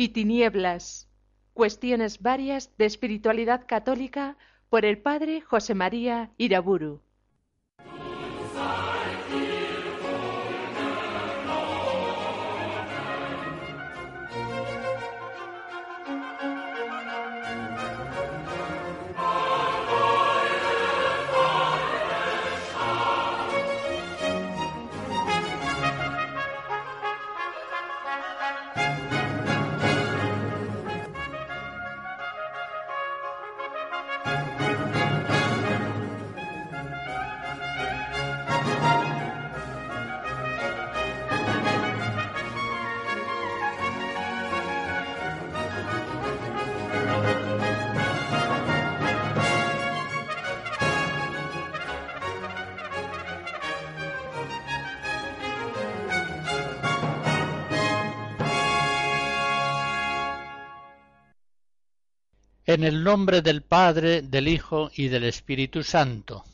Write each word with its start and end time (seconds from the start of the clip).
y 0.00 0.08
tinieblas. 0.08 1.10
Cuestiones 1.52 2.22
varias 2.22 2.74
de 2.78 2.86
espiritualidad 2.86 3.66
católica 3.66 4.38
por 4.70 4.86
el 4.86 4.96
padre 4.96 5.42
José 5.42 5.74
María 5.74 6.30
Iraburu. 6.38 7.02
En 62.72 62.84
el 62.84 63.02
nombre 63.02 63.42
del 63.42 63.62
Padre, 63.62 64.22
del 64.22 64.46
Hijo 64.46 64.92
y 64.94 65.08
del 65.08 65.24
Espíritu 65.24 65.82
Santo. 65.82 66.44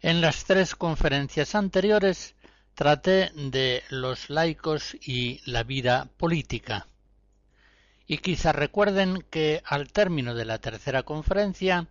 En 0.00 0.20
las 0.20 0.44
tres 0.44 0.76
conferencias 0.76 1.56
anteriores 1.56 2.36
traté 2.74 3.32
de 3.34 3.82
los 3.88 4.30
laicos 4.30 4.94
y 5.04 5.40
la 5.50 5.64
vida 5.64 6.08
política. 6.16 6.86
Y 8.06 8.18
quizá 8.18 8.52
recuerden 8.52 9.26
que 9.30 9.64
al 9.64 9.90
término 9.90 10.32
de 10.32 10.44
la 10.44 10.58
tercera 10.58 11.02
conferencia 11.02 11.88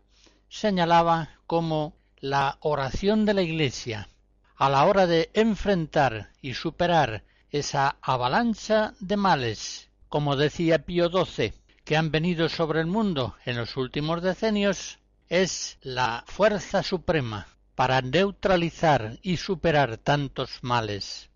señalaba 0.47 1.27
cómo 1.45 1.97
la 2.21 2.57
oración 2.61 3.25
de 3.25 3.33
la 3.33 3.41
Iglesia 3.41 4.07
a 4.55 4.69
la 4.69 4.85
hora 4.85 5.07
de 5.07 5.29
enfrentar 5.33 6.29
y 6.41 6.53
superar 6.53 7.25
esa 7.51 7.97
avalancha 8.01 8.93
de 9.01 9.17
males, 9.17 9.89
como 10.07 10.37
decía 10.37 10.85
Pío 10.85 11.09
XII, 11.09 11.62
que 11.83 11.97
han 11.97 12.11
venido 12.11 12.49
sobre 12.49 12.79
el 12.79 12.87
mundo 12.87 13.35
en 13.45 13.57
los 13.57 13.75
últimos 13.77 14.21
decenios 14.21 14.99
es 15.29 15.77
la 15.81 16.23
fuerza 16.27 16.83
suprema 16.83 17.47
para 17.75 18.01
neutralizar 18.01 19.17
y 19.21 19.37
superar 19.37 19.97
tantos 19.97 20.59
males. 20.61 21.29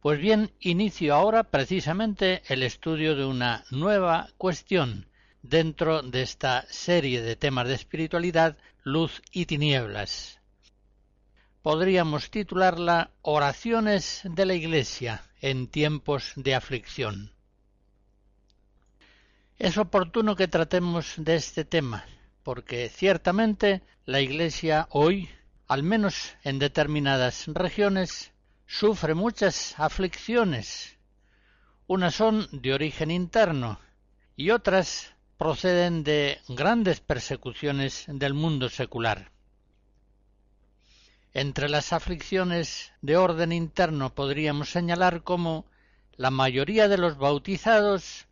Pues 0.00 0.20
bien, 0.20 0.52
inicio 0.60 1.14
ahora 1.14 1.44
precisamente 1.44 2.42
el 2.46 2.62
estudio 2.62 3.16
de 3.16 3.24
una 3.24 3.64
nueva 3.70 4.28
cuestión 4.38 5.08
dentro 5.42 6.02
de 6.02 6.22
esta 6.22 6.64
serie 6.68 7.22
de 7.22 7.36
temas 7.36 7.68
de 7.68 7.74
espiritualidad, 7.74 8.56
luz 8.82 9.22
y 9.32 9.46
tinieblas. 9.46 10.40
Podríamos 11.62 12.30
titularla 12.30 13.10
Oraciones 13.22 14.22
de 14.24 14.46
la 14.46 14.54
Iglesia 14.54 15.24
en 15.40 15.66
tiempos 15.66 16.32
de 16.36 16.54
aflicción. 16.54 17.35
Es 19.58 19.78
oportuno 19.78 20.36
que 20.36 20.48
tratemos 20.48 21.14
de 21.16 21.36
este 21.36 21.64
tema, 21.64 22.04
porque 22.42 22.90
ciertamente 22.90 23.82
la 24.04 24.20
Iglesia 24.20 24.86
hoy, 24.90 25.30
al 25.66 25.82
menos 25.82 26.34
en 26.44 26.58
determinadas 26.58 27.46
regiones, 27.46 28.32
sufre 28.66 29.14
muchas 29.14 29.74
aflicciones. 29.80 30.98
Unas 31.86 32.14
son 32.14 32.46
de 32.52 32.74
origen 32.74 33.10
interno 33.10 33.80
y 34.36 34.50
otras 34.50 35.14
proceden 35.38 36.04
de 36.04 36.38
grandes 36.48 37.00
persecuciones 37.00 38.04
del 38.08 38.34
mundo 38.34 38.68
secular. 38.68 39.32
Entre 41.32 41.70
las 41.70 41.94
aflicciones 41.94 42.92
de 43.00 43.16
orden 43.16 43.52
interno 43.52 44.14
podríamos 44.14 44.68
señalar 44.68 45.22
como 45.22 45.64
la 46.16 46.30
mayoría 46.30 46.88
de 46.88 46.98
los 46.98 47.16
bautizados 47.16 48.25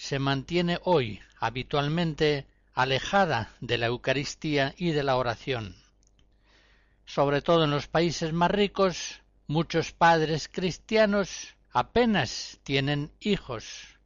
se 0.00 0.18
mantiene 0.18 0.80
hoy 0.84 1.20
habitualmente 1.38 2.46
alejada 2.72 3.52
de 3.60 3.76
la 3.76 3.88
Eucaristía 3.88 4.74
y 4.78 4.92
de 4.92 5.02
la 5.02 5.18
oración. 5.18 5.76
Sobre 7.04 7.42
todo 7.42 7.64
en 7.64 7.70
los 7.70 7.86
países 7.86 8.32
más 8.32 8.50
ricos, 8.50 9.20
muchos 9.46 9.92
padres 9.92 10.48
cristianos 10.48 11.54
apenas 11.70 12.60
tienen 12.62 13.12
hijos 13.20 13.98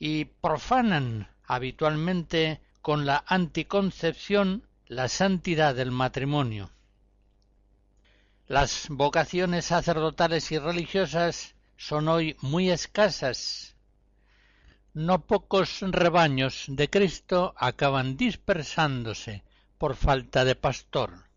y 0.00 0.24
profanan 0.24 1.28
habitualmente 1.44 2.60
con 2.82 3.06
la 3.06 3.22
anticoncepción 3.28 4.66
la 4.88 5.06
santidad 5.06 5.76
del 5.76 5.92
matrimonio. 5.92 6.72
Las 8.48 8.88
vocaciones 8.88 9.66
sacerdotales 9.66 10.50
y 10.50 10.58
religiosas 10.58 11.54
son 11.76 12.08
hoy 12.08 12.36
muy 12.40 12.68
escasas 12.68 13.76
no 14.94 15.26
pocos 15.26 15.80
rebaños 15.82 16.64
de 16.68 16.90
Cristo 16.90 17.54
acaban 17.56 18.16
dispersándose 18.16 19.44
por 19.78 19.94
falta 19.94 20.44
de 20.44 20.56
pastor. 20.56 21.30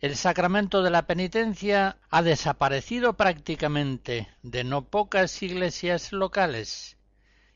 El 0.00 0.16
sacramento 0.16 0.82
de 0.82 0.90
la 0.90 1.06
penitencia 1.06 1.96
ha 2.10 2.22
desaparecido 2.22 3.14
prácticamente 3.14 4.28
de 4.42 4.64
no 4.64 4.84
pocas 4.84 5.42
iglesias 5.42 6.12
locales 6.12 6.98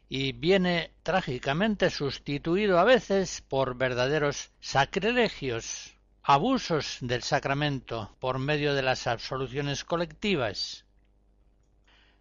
y 0.08 0.32
viene 0.32 0.92
trágicamente 1.03 1.91
sustituido 1.91 2.78
a 2.78 2.84
veces 2.84 3.42
por 3.42 3.76
verdaderos 3.76 4.50
sacrilegios, 4.60 5.94
abusos 6.22 6.98
del 7.00 7.22
sacramento 7.22 8.16
por 8.20 8.38
medio 8.38 8.72
de 8.75 8.82
las 8.82 9.06
absoluciones 9.06 9.84
colectivas, 9.84 10.87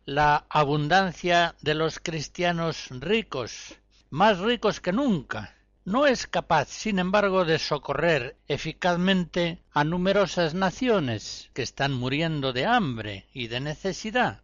la 0.07 0.45
abundancia 0.47 1.55
de 1.59 1.75
los 1.75 1.99
cristianos 1.99 2.87
ricos, 2.91 3.75
más 4.09 4.39
ricos 4.39 4.79
que 4.79 4.93
nunca, 4.93 5.53
no 5.83 6.07
es 6.07 6.27
capaz, 6.27 6.69
sin 6.69 6.99
embargo, 6.99 7.43
de 7.43 7.59
socorrer 7.59 8.37
eficazmente 8.47 9.59
a 9.73 9.83
numerosas 9.83 10.53
naciones 10.53 11.49
que 11.53 11.61
están 11.61 11.91
muriendo 11.91 12.53
de 12.53 12.65
hambre 12.65 13.27
y 13.33 13.47
de 13.47 13.59
necesidad. 13.59 14.43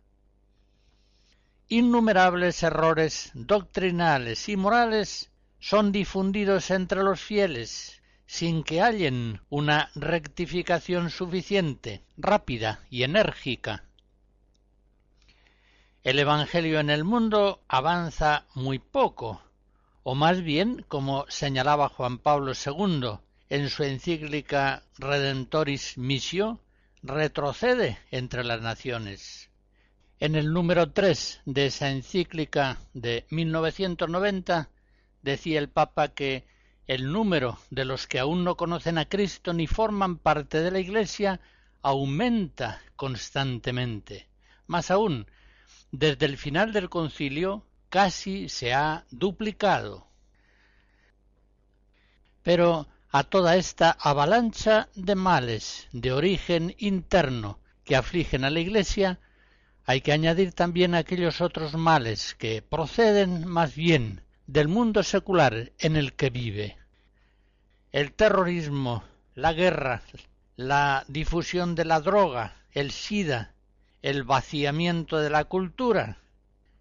Innumerables 1.69 2.61
errores 2.61 3.31
doctrinales 3.33 4.49
y 4.49 4.57
morales 4.57 5.31
son 5.59 5.93
difundidos 5.93 6.71
entre 6.71 7.03
los 7.03 7.21
fieles 7.21 8.01
sin 8.25 8.65
que 8.65 8.81
hallen 8.81 9.39
una 9.47 9.91
rectificación 9.95 11.09
suficiente, 11.09 12.03
rápida 12.17 12.81
y 12.89 13.03
enérgica 13.03 13.85
el 16.03 16.19
Evangelio 16.19 16.81
en 16.81 16.89
el 16.89 17.05
mundo 17.05 17.63
avanza 17.69 18.45
muy 18.55 18.77
poco, 18.77 19.41
o 20.03 20.15
más 20.15 20.41
bien, 20.41 20.83
como 20.89 21.25
señalaba 21.29 21.87
Juan 21.87 22.17
Pablo 22.17 22.51
II 22.53 23.19
en 23.49 23.69
su 23.69 23.83
encíclica 23.83 24.83
Redentoris 24.97 25.97
Missio, 25.97 26.59
retrocede 27.03 27.99
entre 28.11 28.43
las 28.43 28.61
naciones. 28.61 29.49
En 30.19 30.35
el 30.35 30.51
número 30.51 30.91
3 30.91 31.41
de 31.45 31.67
esa 31.67 31.89
encíclica 31.89 32.79
de 32.93 33.25
1990 33.29 34.69
decía 35.21 35.59
el 35.59 35.69
Papa 35.69 36.09
que 36.09 36.45
el 36.85 37.13
número 37.13 37.59
de 37.69 37.85
los 37.85 38.07
que 38.07 38.19
aún 38.19 38.43
no 38.43 38.57
conocen 38.57 38.97
a 38.97 39.07
Cristo 39.07 39.53
ni 39.53 39.67
forman 39.67 40.17
parte 40.17 40.61
de 40.61 40.71
la 40.71 40.79
Iglesia 40.79 41.39
aumenta 41.81 42.81
constantemente. 42.97 44.27
Más 44.67 44.91
aún, 44.91 45.27
desde 45.93 46.25
el 46.25 46.37
final 46.37 46.73
del 46.73 46.89
concilio 46.89 47.63
casi 47.89 48.49
se 48.49 48.73
ha 48.73 49.05
duplicado. 49.11 50.07
Pero 52.41 52.87
a 53.11 53.23
toda 53.23 53.57
esta 53.57 53.91
avalancha 53.91 54.89
de 54.95 55.13
males 55.13 55.87
de 55.91 56.11
origen 56.11 56.75
interno 56.79 57.59
que 57.83 57.95
afligen 57.95 58.43
a 58.43 58.49
la 58.49 58.59
Iglesia, 58.59 59.19
hay 59.85 60.01
que 60.01 60.11
añadir 60.11 60.53
también 60.53 60.95
aquellos 60.95 61.41
otros 61.41 61.75
males 61.75 62.33
que 62.33 62.63
proceden 62.63 63.47
más 63.47 63.75
bien 63.75 64.23
del 64.47 64.69
mundo 64.69 65.03
secular 65.03 65.73
en 65.77 65.95
el 65.95 66.13
que 66.13 66.31
vive. 66.31 66.75
El 67.91 68.13
terrorismo, 68.13 69.03
la 69.35 69.53
guerra, 69.53 70.01
la 70.55 71.05
difusión 71.07 71.75
de 71.75 71.85
la 71.85 71.99
droga, 71.99 72.55
el 72.71 72.91
SIDA, 72.91 73.52
el 74.03 74.23
vaciamiento 74.23 75.19
de 75.19 75.29
la 75.29 75.45
cultura, 75.45 76.17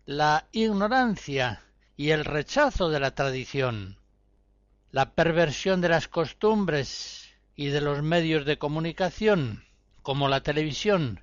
la 0.06 0.48
ignorancia 0.50 1.62
y 1.96 2.10
el 2.10 2.24
rechazo 2.24 2.90
de 2.90 2.98
la 2.98 3.14
tradición, 3.14 3.96
la 4.90 5.12
perversión 5.14 5.80
de 5.80 5.88
las 5.88 6.08
costumbres 6.08 7.30
y 7.54 7.68
de 7.68 7.80
los 7.80 8.02
medios 8.02 8.44
de 8.44 8.58
comunicación, 8.58 9.64
como 10.02 10.28
la 10.28 10.42
televisión, 10.42 11.20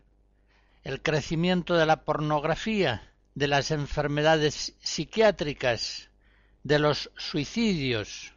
el 0.86 1.02
crecimiento 1.02 1.76
de 1.76 1.86
la 1.86 2.06
pornografía, 2.06 3.12
de 3.36 3.48
las 3.48 3.70
enfermedades 3.70 4.76
psiquiátricas, 4.80 6.10
de 6.64 6.80
los 6.80 7.12
suicidios. 7.18 8.34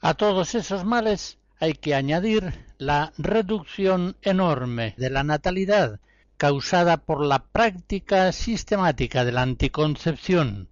A 0.00 0.14
todos 0.14 0.54
esos 0.54 0.84
males 0.84 1.38
hay 1.58 1.74
que 1.74 1.96
añadir 1.96 2.64
la 2.78 3.12
reducción 3.18 4.16
enorme 4.22 4.94
de 4.98 5.10
la 5.10 5.24
natalidad 5.24 5.98
causada 6.42 6.96
por 6.96 7.24
la 7.24 7.44
práctica 7.44 8.32
sistemática 8.32 9.24
de 9.24 9.30
la 9.30 9.42
anticoncepción. 9.42 10.68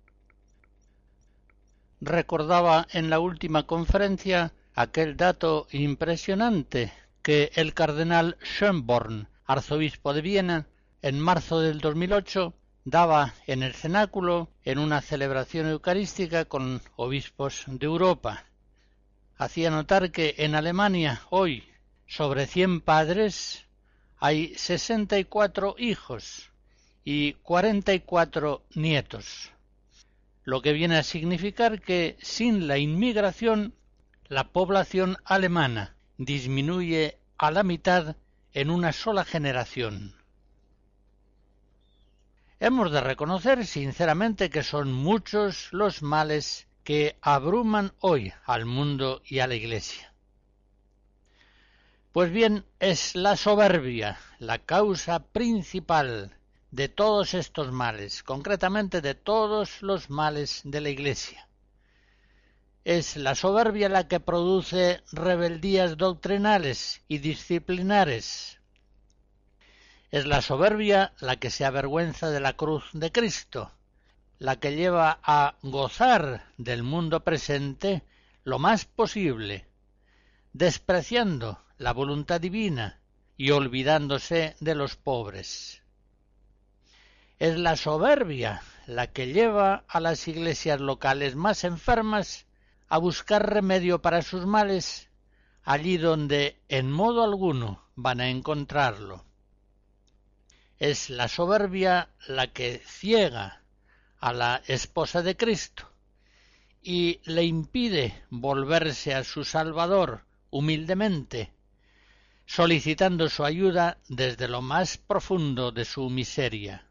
Recordaba 2.00 2.88
en 2.90 3.08
la 3.08 3.20
última 3.20 3.69
conferencia 3.69 4.52
aquel 4.75 5.17
dato 5.17 5.69
impresionante 5.70 6.93
que 7.22 7.52
el 7.55 7.72
cardenal 7.72 8.37
Schönborn, 8.43 9.28
arzobispo 9.46 10.12
de 10.12 10.22
Viena, 10.22 10.67
en 11.02 11.20
marzo 11.20 11.61
del 11.61 11.78
2008 11.78 12.52
daba 12.84 13.34
en 13.46 13.62
el 13.62 13.75
cenáculo 13.75 14.50
en 14.64 14.81
una 14.81 15.00
celebración 15.00 15.69
eucarística 15.69 16.46
con 16.46 16.82
obispos 16.96 17.62
de 17.69 17.87
Europa. 17.87 18.46
Hacía 19.37 19.70
notar 19.70 20.11
que 20.11 20.34
en 20.38 20.56
Alemania 20.56 21.23
hoy 21.31 21.62
sobre 22.08 22.49
cien 22.49 22.81
padres 22.81 23.69
hay 24.20 24.55
sesenta 24.55 25.19
y 25.19 25.25
cuatro 25.25 25.75
hijos 25.78 26.50
y 27.05 27.32
cuarenta 27.32 27.94
y 27.94 28.00
cuatro 28.00 28.62
nietos, 28.75 29.50
lo 30.44 30.61
que 30.61 30.75
viene 30.75 30.99
a 30.99 31.02
significar 31.02 31.81
que 31.81 32.19
sin 32.20 32.69
la 32.69 32.76
inmigración 32.76 33.75
la 34.28 34.52
población 34.52 35.17
alemana 35.25 35.96
disminuye 36.19 37.19
a 37.38 37.50
la 37.50 37.62
mitad 37.62 38.17
en 38.52 38.70
una 38.70 38.93
sola 38.93 39.25
generación. 39.25 40.14
Hemos 42.61 42.93
de 42.93 43.00
reconocer 43.00 43.66
sinceramente 43.66 44.50
que 44.50 44.62
son 44.62 44.93
muchos 44.93 45.73
los 45.73 46.02
males 46.02 46.69
que 46.84 47.16
abruman 47.23 47.94
hoy 48.00 48.34
al 48.44 48.66
mundo 48.66 49.23
y 49.25 49.38
a 49.38 49.46
la 49.46 49.55
Iglesia. 49.55 50.09
Pues 52.12 52.32
bien, 52.32 52.64
es 52.80 53.14
la 53.14 53.36
soberbia 53.36 54.18
la 54.40 54.58
causa 54.58 55.20
principal 55.20 56.36
de 56.72 56.88
todos 56.88 57.34
estos 57.34 57.70
males, 57.70 58.24
concretamente 58.24 59.00
de 59.00 59.14
todos 59.14 59.80
los 59.80 60.10
males 60.10 60.62
de 60.64 60.80
la 60.80 60.88
Iglesia. 60.88 61.46
Es 62.84 63.16
la 63.16 63.36
soberbia 63.36 63.88
la 63.88 64.08
que 64.08 64.18
produce 64.18 65.04
rebeldías 65.12 65.96
doctrinales 65.96 67.00
y 67.06 67.18
disciplinares. 67.18 68.58
Es 70.10 70.26
la 70.26 70.42
soberbia 70.42 71.12
la 71.20 71.36
que 71.36 71.50
se 71.50 71.64
avergüenza 71.64 72.28
de 72.28 72.40
la 72.40 72.54
cruz 72.54 72.90
de 72.92 73.12
Cristo, 73.12 73.70
la 74.40 74.56
que 74.56 74.74
lleva 74.74 75.20
a 75.22 75.54
gozar 75.62 76.46
del 76.58 76.82
mundo 76.82 77.22
presente 77.22 78.02
lo 78.42 78.58
más 78.58 78.84
posible, 78.84 79.68
despreciando 80.52 81.60
la 81.80 81.94
voluntad 81.94 82.42
divina 82.42 83.00
y 83.38 83.52
olvidándose 83.52 84.54
de 84.60 84.74
los 84.74 84.96
pobres. 84.96 85.80
Es 87.38 87.56
la 87.56 87.74
soberbia 87.74 88.60
la 88.86 89.06
que 89.06 89.32
lleva 89.32 89.84
a 89.88 89.98
las 89.98 90.28
iglesias 90.28 90.78
locales 90.78 91.36
más 91.36 91.64
enfermas 91.64 92.44
a 92.90 92.98
buscar 92.98 93.48
remedio 93.48 94.02
para 94.02 94.20
sus 94.20 94.44
males 94.44 95.08
allí 95.62 95.96
donde 95.96 96.60
en 96.68 96.92
modo 96.92 97.24
alguno 97.24 97.82
van 97.94 98.20
a 98.20 98.28
encontrarlo. 98.28 99.24
Es 100.78 101.08
la 101.08 101.28
soberbia 101.28 102.10
la 102.28 102.48
que 102.48 102.82
ciega 102.84 103.62
a 104.18 104.34
la 104.34 104.60
esposa 104.66 105.22
de 105.22 105.34
Cristo 105.34 105.90
y 106.82 107.22
le 107.24 107.44
impide 107.44 108.22
volverse 108.28 109.14
a 109.14 109.24
su 109.24 109.44
Salvador 109.44 110.26
humildemente 110.50 111.54
solicitando 112.52 113.29
su 113.29 113.44
ayuda 113.44 113.99
desde 114.08 114.49
lo 114.49 114.61
más 114.61 114.99
profundo 114.99 115.70
de 115.70 115.85
su 115.85 116.11
miseria. 116.11 116.85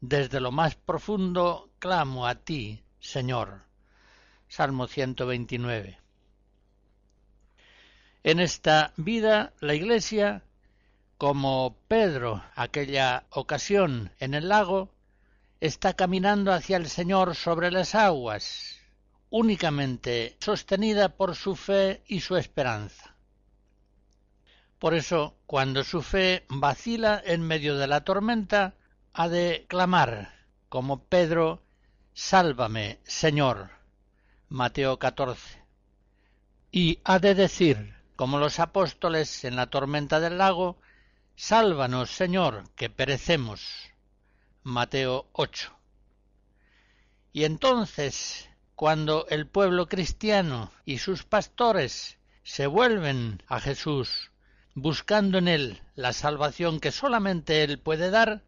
Desde 0.00 0.40
lo 0.40 0.50
más 0.50 0.74
profundo 0.74 1.70
clamo 1.78 2.26
a 2.26 2.34
ti, 2.34 2.82
Señor. 2.98 3.62
Salmo 4.48 4.88
129. 4.88 6.00
En 8.24 8.40
esta 8.40 8.92
vida 8.96 9.52
la 9.60 9.74
Iglesia, 9.76 10.42
como 11.16 11.76
Pedro 11.86 12.42
aquella 12.56 13.26
ocasión 13.30 14.10
en 14.18 14.34
el 14.34 14.48
lago, 14.48 14.90
está 15.60 15.94
caminando 15.94 16.52
hacia 16.52 16.76
el 16.76 16.88
Señor 16.88 17.36
sobre 17.36 17.70
las 17.70 17.94
aguas, 17.94 18.80
únicamente 19.30 20.36
sostenida 20.40 21.10
por 21.10 21.36
su 21.36 21.54
fe 21.54 22.02
y 22.08 22.18
su 22.18 22.36
esperanza. 22.36 23.11
Por 24.82 24.94
eso, 24.94 25.36
cuando 25.46 25.84
su 25.84 26.02
fe 26.02 26.44
vacila 26.48 27.22
en 27.24 27.40
medio 27.40 27.76
de 27.76 27.86
la 27.86 28.00
tormenta, 28.00 28.74
ha 29.12 29.28
de 29.28 29.64
clamar, 29.68 30.34
como 30.68 31.04
Pedro, 31.04 31.62
Sálvame, 32.14 32.98
Señor. 33.04 33.70
Mateo 34.48 34.98
14. 34.98 35.62
Y 36.72 36.98
ha 37.04 37.20
de 37.20 37.36
decir, 37.36 37.94
como 38.16 38.40
los 38.40 38.58
apóstoles 38.58 39.44
en 39.44 39.54
la 39.54 39.68
tormenta 39.68 40.18
del 40.18 40.38
lago, 40.38 40.80
Sálvanos, 41.36 42.10
Señor, 42.10 42.64
que 42.74 42.90
perecemos. 42.90 43.64
Mateo 44.64 45.28
8. 45.30 45.78
Y 47.32 47.44
entonces, 47.44 48.50
cuando 48.74 49.28
el 49.28 49.46
pueblo 49.46 49.86
cristiano 49.86 50.72
y 50.84 50.98
sus 50.98 51.22
pastores 51.22 52.18
se 52.42 52.66
vuelven 52.66 53.44
a 53.46 53.60
Jesús 53.60 54.31
buscando 54.74 55.38
en 55.38 55.48
Él 55.48 55.82
la 55.94 56.12
salvación 56.12 56.80
que 56.80 56.92
solamente 56.92 57.62
Él 57.62 57.78
puede 57.78 58.10
dar, 58.10 58.42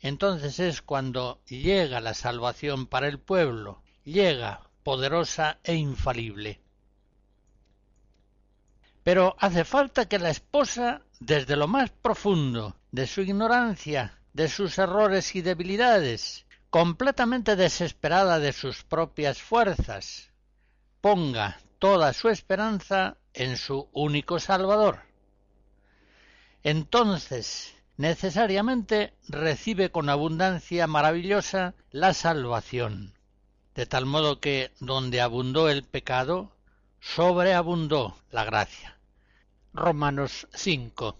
entonces 0.00 0.58
es 0.58 0.82
cuando 0.82 1.40
llega 1.46 2.00
la 2.00 2.14
salvación 2.14 2.86
para 2.86 3.06
el 3.06 3.20
pueblo, 3.20 3.82
llega 4.04 4.68
poderosa 4.82 5.58
e 5.62 5.74
infalible. 5.74 6.60
Pero 9.04 9.36
hace 9.38 9.64
falta 9.64 10.08
que 10.08 10.18
la 10.18 10.30
esposa, 10.30 11.02
desde 11.20 11.56
lo 11.56 11.68
más 11.68 11.90
profundo 11.90 12.76
de 12.90 13.06
su 13.06 13.20
ignorancia, 13.20 14.18
de 14.32 14.48
sus 14.48 14.78
errores 14.78 15.34
y 15.36 15.42
debilidades, 15.42 16.46
completamente 16.70 17.54
desesperada 17.54 18.38
de 18.38 18.52
sus 18.52 18.82
propias 18.82 19.42
fuerzas, 19.42 20.30
ponga 21.00 21.58
toda 21.78 22.12
su 22.12 22.28
esperanza 22.28 23.18
en 23.34 23.56
su 23.56 23.88
único 23.92 24.38
Salvador 24.38 25.11
entonces 26.62 27.74
necesariamente 27.96 29.14
recibe 29.28 29.90
con 29.90 30.08
abundancia 30.08 30.86
maravillosa 30.86 31.74
la 31.90 32.14
salvación, 32.14 33.14
de 33.74 33.86
tal 33.86 34.06
modo 34.06 34.40
que 34.40 34.72
donde 34.80 35.20
abundó 35.20 35.68
el 35.68 35.84
pecado, 35.84 36.52
sobreabundó 37.00 38.16
la 38.30 38.44
gracia. 38.44 38.98
Romanos 39.72 40.46
5. 40.54 41.16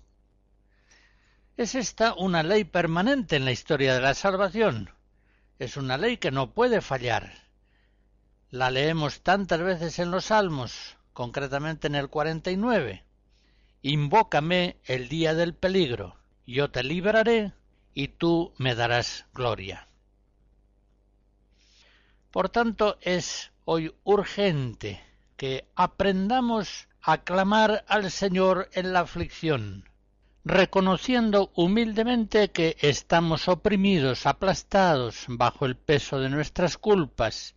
Es 1.56 1.74
esta 1.74 2.14
una 2.14 2.42
ley 2.42 2.64
permanente 2.64 3.36
en 3.36 3.44
la 3.44 3.52
historia 3.52 3.94
de 3.94 4.00
la 4.00 4.14
salvación. 4.14 4.90
Es 5.58 5.76
una 5.76 5.98
ley 5.98 6.16
que 6.16 6.30
no 6.30 6.50
puede 6.50 6.80
fallar. 6.80 7.32
La 8.50 8.70
leemos 8.70 9.22
tantas 9.22 9.60
veces 9.60 9.98
en 9.98 10.10
los 10.10 10.26
Salmos, 10.26 10.96
concretamente 11.12 11.86
en 11.86 11.94
el 11.94 12.08
49. 12.08 13.04
Invócame 13.84 14.76
el 14.84 15.08
día 15.08 15.34
del 15.34 15.54
peligro, 15.54 16.14
yo 16.46 16.70
te 16.70 16.84
libraré 16.84 17.52
y 17.92 18.06
tú 18.06 18.52
me 18.56 18.76
darás 18.76 19.26
gloria. 19.34 19.88
Por 22.30 22.48
tanto, 22.48 22.96
es 23.00 23.50
hoy 23.64 23.92
urgente 24.04 25.02
que 25.36 25.66
aprendamos 25.74 26.86
a 27.00 27.24
clamar 27.24 27.84
al 27.88 28.12
Señor 28.12 28.70
en 28.72 28.92
la 28.92 29.00
aflicción, 29.00 29.88
reconociendo 30.44 31.50
humildemente 31.56 32.52
que 32.52 32.76
estamos 32.82 33.48
oprimidos, 33.48 34.26
aplastados 34.26 35.24
bajo 35.26 35.66
el 35.66 35.76
peso 35.76 36.20
de 36.20 36.30
nuestras 36.30 36.78
culpas, 36.78 37.56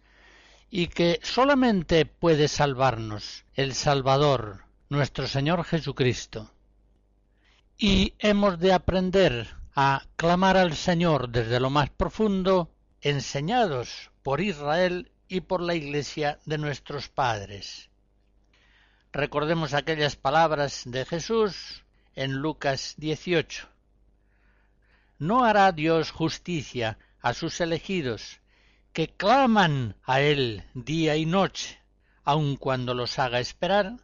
y 0.71 0.87
que 0.87 1.19
solamente 1.21 2.07
puede 2.07 2.47
salvarnos 2.47 3.45
el 3.53 3.75
Salvador, 3.75 4.64
nuestro 4.89 5.27
Señor 5.27 5.63
Jesucristo. 5.63 6.51
Y 7.77 8.13
hemos 8.19 8.59
de 8.59 8.73
aprender 8.73 9.55
a 9.75 10.03
clamar 10.15 10.57
al 10.57 10.75
Señor 10.75 11.29
desde 11.29 11.59
lo 11.59 11.69
más 11.69 11.89
profundo, 11.89 12.71
enseñados 13.01 14.11
por 14.23 14.41
Israel 14.41 15.11
y 15.27 15.41
por 15.41 15.61
la 15.61 15.75
Iglesia 15.75 16.39
de 16.45 16.57
nuestros 16.57 17.09
padres. 17.09 17.89
Recordemos 19.11 19.73
aquellas 19.73 20.15
palabras 20.15 20.83
de 20.85 21.05
Jesús 21.05 21.83
en 22.15 22.33
Lucas 22.33 22.95
18. 22.97 23.67
No 25.19 25.45
hará 25.45 25.71
Dios 25.71 26.11
justicia 26.11 26.97
a 27.21 27.33
sus 27.33 27.59
elegidos, 27.59 28.39
que 28.93 29.09
claman 29.09 29.95
a 30.03 30.21
Él 30.21 30.63
día 30.73 31.15
y 31.15 31.25
noche, 31.25 31.79
aun 32.23 32.55
cuando 32.55 32.93
los 32.93 33.19
haga 33.19 33.39
esperar. 33.39 33.97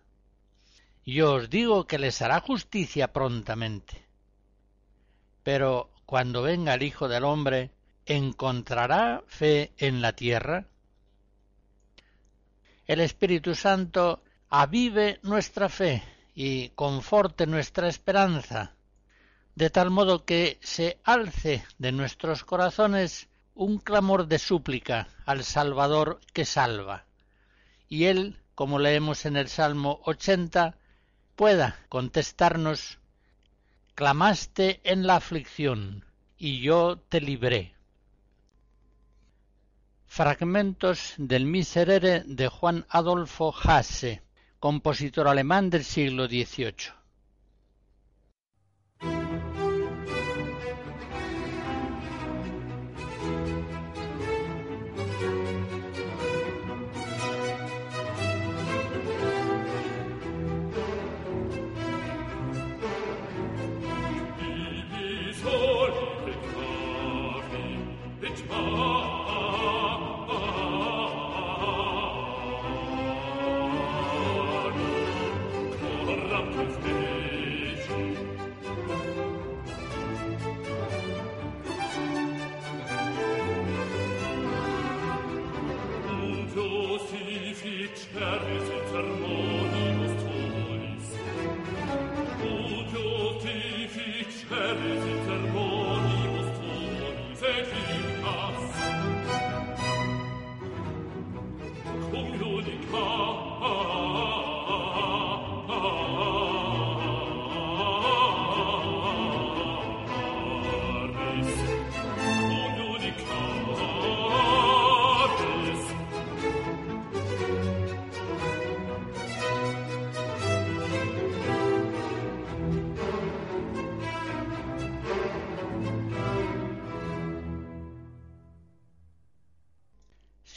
Yo 1.05 1.33
os 1.33 1.49
digo 1.49 1.87
que 1.87 1.97
les 1.97 2.21
hará 2.21 2.39
justicia 2.41 3.11
prontamente. 3.11 4.05
Pero 5.43 5.89
cuando 6.05 6.43
venga 6.43 6.75
el 6.75 6.83
Hijo 6.83 7.07
del 7.07 7.23
Hombre, 7.23 7.71
¿encontrará 8.05 9.23
fe 9.27 9.71
en 9.77 10.01
la 10.01 10.13
tierra? 10.13 10.67
El 12.85 12.99
Espíritu 12.99 13.55
Santo 13.55 14.21
avive 14.49 15.19
nuestra 15.23 15.69
fe 15.69 16.03
y 16.35 16.69
conforte 16.69 17.47
nuestra 17.47 17.87
esperanza, 17.87 18.75
de 19.55 19.69
tal 19.69 19.89
modo 19.89 20.25
que 20.25 20.59
se 20.61 20.99
alce 21.03 21.65
de 21.77 21.91
nuestros 21.91 22.43
corazones 22.43 23.27
un 23.55 23.79
clamor 23.79 24.27
de 24.27 24.39
súplica 24.39 25.07
al 25.25 25.43
Salvador 25.43 26.19
que 26.33 26.45
salva, 26.45 27.05
y 27.89 28.05
Él, 28.05 28.39
como 28.55 28.79
leemos 28.79 29.25
en 29.25 29.35
el 29.35 29.47
Salmo 29.47 30.01
80, 30.05 30.77
pueda 31.35 31.79
contestarnos 31.89 32.99
Clamaste 33.95 34.79
en 34.83 35.05
la 35.05 35.17
aflicción, 35.17 36.05
y 36.37 36.61
yo 36.61 36.97
te 36.97 37.21
libré. 37.21 37.75
Fragmentos 40.07 41.13
del 41.17 41.45
Miserere 41.45 42.23
de 42.25 42.47
Juan 42.47 42.85
Adolfo 42.89 43.53
Hasse 43.55 44.23
compositor 44.61 45.27
alemán 45.27 45.71
del 45.71 45.83
siglo 45.83 46.27
XVIII. 46.27 47.00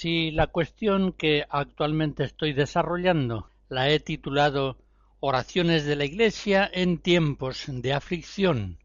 Si 0.05 0.31
la 0.31 0.49
cuestión 0.49 1.15
que 1.15 1.47
actualmente 1.49 2.25
estoy 2.25 2.53
desarrollando 2.53 3.49
la 3.71 3.89
he 3.89 4.01
titulado 4.01 4.77
Oraciones 5.19 5.87
de 5.87 5.97
la 5.97 6.05
Iglesia 6.05 6.71
en 6.71 6.99
tiempos 6.99 7.65
de 7.69 7.95
aflicción, 7.95 8.77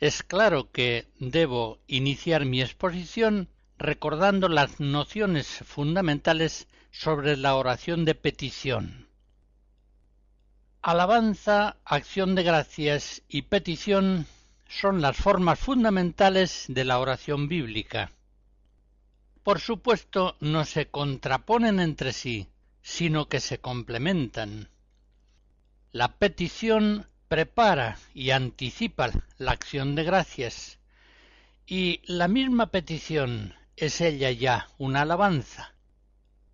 es 0.00 0.22
claro 0.22 0.72
que 0.72 1.08
debo 1.18 1.78
iniciar 1.88 2.46
mi 2.46 2.62
exposición 2.62 3.50
recordando 3.76 4.48
las 4.48 4.80
nociones 4.80 5.46
fundamentales 5.46 6.68
sobre 6.90 7.36
la 7.36 7.54
oración 7.56 8.06
de 8.06 8.14
petición. 8.14 9.08
Alabanza, 10.80 11.76
acción 11.84 12.34
de 12.34 12.44
gracias 12.44 13.20
y 13.28 13.42
petición 13.42 14.24
son 14.70 15.02
las 15.02 15.18
formas 15.18 15.58
fundamentales 15.58 16.64
de 16.68 16.86
la 16.86 16.98
oración 16.98 17.46
bíblica 17.46 18.10
por 19.42 19.60
supuesto, 19.60 20.36
no 20.40 20.64
se 20.64 20.88
contraponen 20.88 21.80
entre 21.80 22.12
sí, 22.12 22.48
sino 22.82 23.28
que 23.28 23.40
se 23.40 23.58
complementan. 23.58 24.68
La 25.90 26.16
petición 26.16 27.06
prepara 27.28 27.98
y 28.14 28.30
anticipa 28.30 29.10
la 29.38 29.52
acción 29.52 29.94
de 29.94 30.04
gracias, 30.04 30.78
y 31.66 32.00
la 32.04 32.28
misma 32.28 32.66
petición 32.66 33.54
es 33.76 34.00
ella 34.00 34.30
ya 34.30 34.68
una 34.78 35.02
alabanza, 35.02 35.74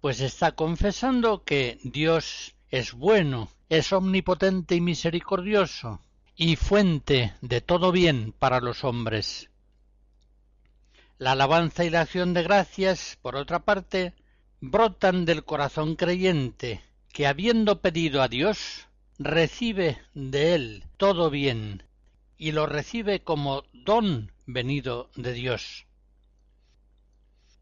pues 0.01 0.21
está 0.21 0.53
confesando 0.53 1.45
que 1.45 1.79
Dios 1.83 2.55
es 2.71 2.93
bueno, 2.93 3.51
es 3.69 3.93
omnipotente 3.93 4.77
y 4.77 4.81
misericordioso, 4.81 6.01
y 6.37 6.57
fuente 6.57 7.35
de 7.41 7.61
todo 7.61 7.91
bien 7.91 8.33
para 8.39 8.61
los 8.61 8.85
hombres. 8.85 9.51
La 11.19 11.33
alabanza 11.33 11.85
y 11.85 11.91
la 11.91 12.03
acción 12.03 12.33
de 12.33 12.43
gracias, 12.43 13.19
por 13.21 13.37
otra 13.37 13.61
parte, 13.61 14.15
brotan 14.61 15.25
del 15.25 15.45
corazón 15.45 15.97
creyente, 15.97 16.83
que 17.13 17.27
habiendo 17.27 17.81
pedido 17.81 18.23
a 18.23 18.29
Dios, 18.29 18.87
recibe 19.19 19.99
de 20.15 20.55
él 20.55 20.85
todo 20.97 21.31
bien, 21.31 21.83
y 22.37 22.53
lo 22.53 22.67
recibe 22.67 23.21
como 23.21 23.65
don 23.73 24.33
venido 24.47 25.11
de 25.17 25.33
Dios. 25.33 25.87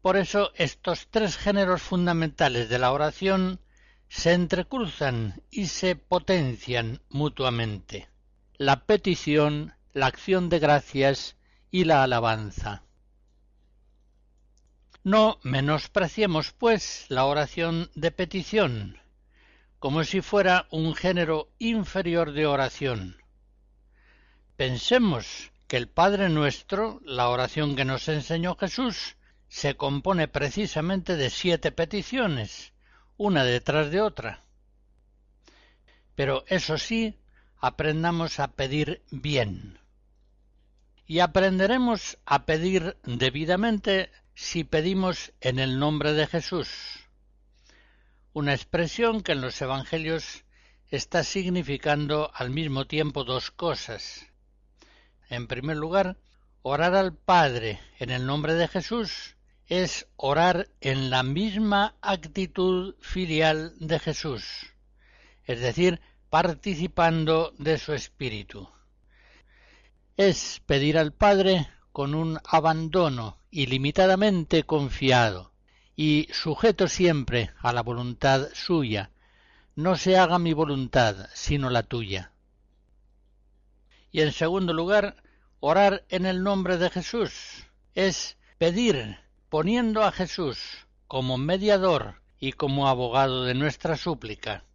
Por 0.01 0.17
eso 0.17 0.51
estos 0.55 1.07
tres 1.09 1.37
géneros 1.37 1.81
fundamentales 1.81 2.69
de 2.69 2.79
la 2.79 2.91
oración 2.91 3.59
se 4.07 4.33
entrecruzan 4.33 5.41
y 5.49 5.65
se 5.65 5.95
potencian 5.95 7.01
mutuamente 7.09 8.07
la 8.57 8.85
petición, 8.85 9.73
la 9.93 10.07
acción 10.07 10.49
de 10.49 10.59
gracias 10.59 11.35
y 11.69 11.83
la 11.83 12.03
alabanza. 12.03 12.83
No 15.07 15.39
menospreciemos, 15.41 16.51
pues, 16.51 17.05
la 17.07 17.23
oración 17.23 17.89
de 17.95 18.11
petición, 18.11 18.99
como 19.79 20.03
si 20.03 20.19
fuera 20.19 20.67
un 20.69 20.95
género 20.95 21.47
inferior 21.59 22.33
de 22.33 22.45
oración. 22.45 23.15
Pensemos 24.57 25.53
que 25.69 25.77
el 25.77 25.87
Padre 25.87 26.27
nuestro, 26.27 26.99
la 27.05 27.29
oración 27.29 27.77
que 27.77 27.85
nos 27.85 28.09
enseñó 28.09 28.57
Jesús, 28.57 29.15
se 29.47 29.77
compone 29.77 30.27
precisamente 30.27 31.15
de 31.15 31.29
siete 31.29 31.71
peticiones, 31.71 32.73
una 33.15 33.45
detrás 33.45 33.89
de 33.91 34.01
otra. 34.01 34.43
Pero 36.15 36.43
eso 36.47 36.77
sí, 36.77 37.15
aprendamos 37.61 38.41
a 38.41 38.49
pedir 38.49 39.01
bien. 39.09 39.79
Y 41.05 41.19
aprenderemos 41.19 42.17
a 42.25 42.45
pedir 42.45 42.97
debidamente 43.05 44.11
si 44.39 44.63
pedimos 44.63 45.33
en 45.41 45.57
el 45.57 45.79
nombre 45.79 46.13
de 46.13 46.27
Jesús. 46.27 46.69
una 48.33 48.53
expresión 48.53 49.23
que 49.23 49.31
en 49.31 49.41
los 49.41 49.59
Evangelios 49.63 50.45
está 50.91 51.23
significando 51.23 52.29
al 52.35 52.51
mismo 52.51 52.85
tiempo 52.85 53.23
dos 53.23 53.49
cosas. 53.49 54.27
En 55.27 55.47
primer 55.47 55.77
lugar, 55.77 56.17
orar 56.61 56.93
al 56.93 57.15
Padre 57.15 57.79
en 57.97 58.11
el 58.11 58.27
nombre 58.27 58.53
de 58.53 58.67
Jesús 58.67 59.35
es 59.65 60.07
orar 60.17 60.69
en 60.81 61.09
la 61.09 61.23
misma 61.23 61.95
actitud 62.01 62.93
filial 63.01 63.73
de 63.79 63.97
Jesús, 63.97 64.45
es 65.45 65.61
decir, 65.61 65.99
participando 66.29 67.55
de 67.57 67.79
su 67.79 67.91
espíritu. 67.91 68.69
Es 70.15 70.61
pedir 70.67 70.99
al 70.99 71.11
Padre 71.11 71.67
con 71.91 72.13
un 72.13 72.39
abandono 72.45 73.39
ilimitadamente 73.57 74.65
confiado 74.65 75.51
y 75.95 76.27
sujeto 76.31 76.87
siempre 76.87 77.49
a 77.59 77.73
la 77.73 77.81
voluntad 77.81 78.49
suya. 78.53 79.09
No 79.75 79.95
se 79.95 80.15
haga 80.15 80.37
mi 80.37 80.53
voluntad, 80.53 81.27
sino 81.33 81.71
la 81.71 81.81
tuya. 81.81 82.31
Y 84.11 84.21
en 84.21 84.31
segundo 84.31 84.73
lugar, 84.73 85.23
orar 85.59 86.05
en 86.09 86.27
el 86.27 86.43
nombre 86.43 86.77
de 86.77 86.91
Jesús 86.91 87.65
es 87.95 88.37
pedir 88.59 89.17
poniendo 89.49 90.03
a 90.03 90.11
Jesús 90.11 90.59
como 91.07 91.39
mediador 91.39 92.21
y 92.39 92.51
como 92.51 92.87
abogado 92.87 93.43
de 93.43 93.55
nuestra 93.55 93.97
súplica. 93.97 94.65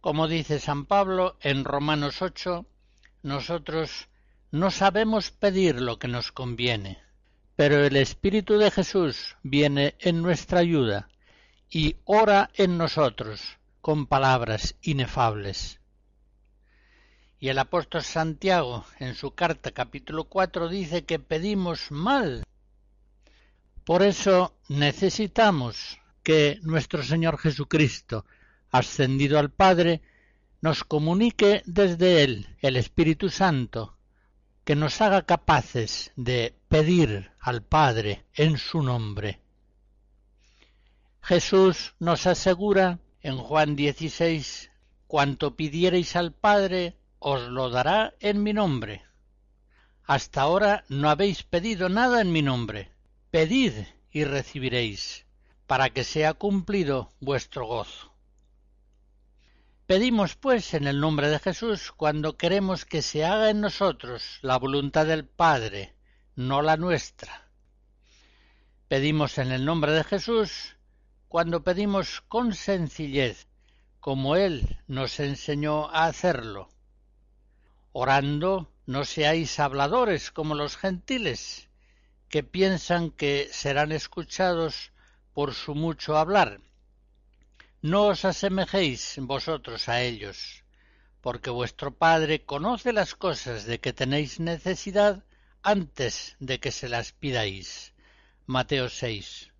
Como 0.00 0.26
dice 0.26 0.58
San 0.58 0.86
Pablo 0.86 1.36
en 1.40 1.64
Romanos 1.64 2.20
8, 2.20 2.66
nosotros 3.22 4.08
no 4.50 4.72
sabemos 4.72 5.30
pedir 5.30 5.80
lo 5.80 6.00
que 6.00 6.08
nos 6.08 6.32
conviene, 6.32 7.04
pero 7.56 7.84
el 7.84 7.96
Espíritu 7.96 8.58
de 8.58 8.70
Jesús 8.70 9.36
viene 9.42 9.94
en 9.98 10.22
nuestra 10.22 10.60
ayuda 10.60 11.08
y 11.70 11.96
ora 12.04 12.50
en 12.54 12.78
nosotros 12.78 13.58
con 13.80 14.06
palabras 14.06 14.76
inefables. 14.82 15.80
Y 17.38 17.48
el 17.48 17.58
apóstol 17.58 18.02
Santiago 18.02 18.84
en 18.98 19.14
su 19.14 19.32
carta 19.32 19.70
capítulo 19.72 20.24
4 20.24 20.68
dice 20.68 21.04
que 21.04 21.18
pedimos 21.18 21.90
mal. 21.90 22.44
Por 23.84 24.02
eso 24.02 24.56
necesitamos 24.68 25.98
que 26.22 26.58
nuestro 26.62 27.02
Señor 27.02 27.38
Jesucristo 27.38 28.24
ascendido 28.74 29.38
al 29.38 29.50
Padre, 29.50 30.02
nos 30.60 30.82
comunique 30.82 31.62
desde 31.64 32.24
Él 32.24 32.48
el 32.60 32.74
Espíritu 32.76 33.30
Santo, 33.30 33.96
que 34.64 34.74
nos 34.74 35.00
haga 35.00 35.22
capaces 35.22 36.12
de 36.16 36.54
pedir 36.68 37.30
al 37.38 37.62
Padre 37.62 38.24
en 38.34 38.56
su 38.58 38.82
nombre. 38.82 39.40
Jesús 41.22 41.94
nos 41.98 42.26
asegura 42.26 42.98
en 43.20 43.38
Juan 43.38 43.76
16, 43.76 44.70
cuanto 45.06 45.56
pidiereis 45.56 46.16
al 46.16 46.32
Padre, 46.32 46.96
os 47.18 47.42
lo 47.48 47.70
dará 47.70 48.14
en 48.20 48.42
mi 48.42 48.52
nombre. 48.52 49.02
Hasta 50.04 50.42
ahora 50.42 50.84
no 50.88 51.08
habéis 51.08 51.42
pedido 51.42 51.88
nada 51.88 52.20
en 52.20 52.32
mi 52.32 52.42
nombre. 52.42 52.90
Pedid 53.30 53.72
y 54.10 54.24
recibiréis, 54.24 55.26
para 55.66 55.90
que 55.90 56.04
sea 56.04 56.34
cumplido 56.34 57.10
vuestro 57.20 57.66
gozo. 57.66 58.13
Pedimos, 59.86 60.34
pues, 60.34 60.72
en 60.72 60.86
el 60.86 60.98
nombre 60.98 61.28
de 61.28 61.38
Jesús 61.38 61.92
cuando 61.92 62.38
queremos 62.38 62.86
que 62.86 63.02
se 63.02 63.22
haga 63.22 63.50
en 63.50 63.60
nosotros 63.60 64.38
la 64.40 64.56
voluntad 64.56 65.04
del 65.04 65.26
Padre, 65.26 65.94
no 66.36 66.62
la 66.62 66.78
nuestra. 66.78 67.50
Pedimos 68.88 69.36
en 69.36 69.52
el 69.52 69.66
nombre 69.66 69.92
de 69.92 70.02
Jesús 70.02 70.76
cuando 71.28 71.64
pedimos 71.64 72.22
con 72.28 72.54
sencillez, 72.54 73.46
como 74.00 74.36
Él 74.36 74.78
nos 74.86 75.20
enseñó 75.20 75.90
a 75.90 76.06
hacerlo. 76.06 76.70
Orando, 77.92 78.72
no 78.86 79.04
seáis 79.04 79.60
habladores 79.60 80.30
como 80.30 80.54
los 80.54 80.78
gentiles, 80.78 81.68
que 82.30 82.42
piensan 82.42 83.10
que 83.10 83.50
serán 83.52 83.92
escuchados 83.92 84.92
por 85.34 85.52
su 85.52 85.74
mucho 85.74 86.16
hablar 86.16 86.62
no 87.90 88.06
os 88.06 88.24
asemejéis 88.24 89.18
vosotros 89.18 89.90
a 89.90 90.00
ellos, 90.00 90.64
porque 91.20 91.50
vuestro 91.50 91.94
Padre 91.94 92.42
conoce 92.42 92.94
las 92.94 93.14
cosas 93.14 93.66
de 93.66 93.78
que 93.78 93.92
tenéis 93.92 94.40
necesidad 94.40 95.22
antes 95.62 96.34
de 96.40 96.60
que 96.60 96.72
se 96.72 96.88
las 96.88 97.12
pidáis. 97.12 97.92
Mateo 98.46 98.88
6. 98.88 99.52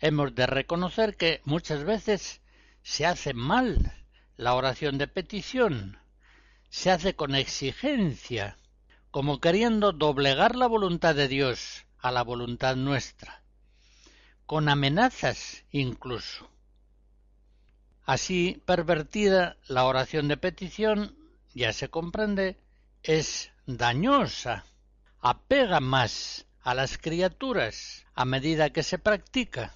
Hemos 0.00 0.34
de 0.34 0.46
reconocer 0.46 1.18
que 1.18 1.42
muchas 1.44 1.84
veces 1.84 2.40
se 2.82 3.04
hace 3.04 3.34
mal 3.34 3.92
la 4.38 4.54
oración 4.54 4.96
de 4.96 5.06
petición, 5.06 5.98
se 6.70 6.90
hace 6.90 7.14
con 7.14 7.34
exigencia, 7.34 8.56
como 9.10 9.38
queriendo 9.38 9.92
doblegar 9.92 10.56
la 10.56 10.66
voluntad 10.66 11.14
de 11.14 11.28
Dios 11.28 11.84
a 11.98 12.10
la 12.10 12.22
voluntad 12.22 12.74
nuestra, 12.74 13.42
con 14.46 14.70
amenazas 14.70 15.66
incluso. 15.70 16.53
Así 18.04 18.62
pervertida, 18.66 19.56
la 19.66 19.84
oración 19.84 20.28
de 20.28 20.36
petición, 20.36 21.16
ya 21.54 21.72
se 21.72 21.88
comprende, 21.88 22.58
es 23.02 23.50
dañosa, 23.66 24.66
apega 25.20 25.80
más 25.80 26.46
a 26.62 26.74
las 26.74 26.98
criaturas 26.98 28.04
a 28.14 28.24
medida 28.24 28.70
que 28.70 28.82
se 28.82 28.98
practica, 28.98 29.74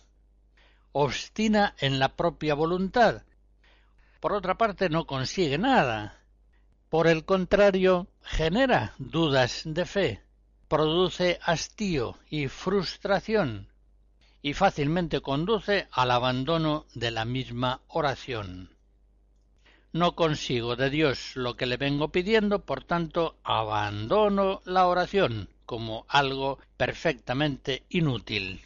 obstina 0.92 1.74
en 1.78 1.98
la 1.98 2.16
propia 2.16 2.54
voluntad. 2.54 3.22
Por 4.20 4.32
otra 4.32 4.58
parte, 4.58 4.90
no 4.90 5.06
consigue 5.06 5.56
nada. 5.56 6.18
Por 6.90 7.06
el 7.06 7.24
contrario, 7.24 8.08
genera 8.22 8.94
dudas 8.98 9.62
de 9.64 9.86
fe, 9.86 10.22
produce 10.68 11.38
hastío 11.42 12.18
y 12.28 12.48
frustración, 12.48 13.68
y 14.42 14.54
fácilmente 14.54 15.20
conduce 15.20 15.88
al 15.90 16.10
abandono 16.10 16.86
de 16.94 17.10
la 17.10 17.24
misma 17.24 17.80
oración. 17.88 18.70
No 19.92 20.14
consigo 20.14 20.76
de 20.76 20.90
Dios 20.90 21.34
lo 21.34 21.56
que 21.56 21.66
le 21.66 21.76
vengo 21.76 22.10
pidiendo, 22.10 22.64
por 22.64 22.84
tanto 22.84 23.38
abandono 23.42 24.60
la 24.64 24.86
oración 24.86 25.48
como 25.64 26.06
algo 26.08 26.58
perfectamente 26.76 27.84
inútil. 27.88 28.62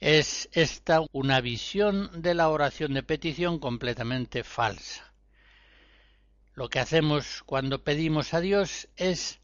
Es 0.00 0.48
esta 0.52 1.00
una 1.12 1.40
visión 1.40 2.10
de 2.22 2.34
la 2.34 2.48
oración 2.48 2.94
de 2.94 3.02
petición 3.02 3.58
completamente 3.58 4.44
falsa. 4.44 5.12
Lo 6.54 6.68
que 6.68 6.78
hacemos 6.78 7.42
cuando 7.44 7.82
pedimos 7.82 8.34
a 8.34 8.40
Dios 8.40 8.88
es 8.96 9.40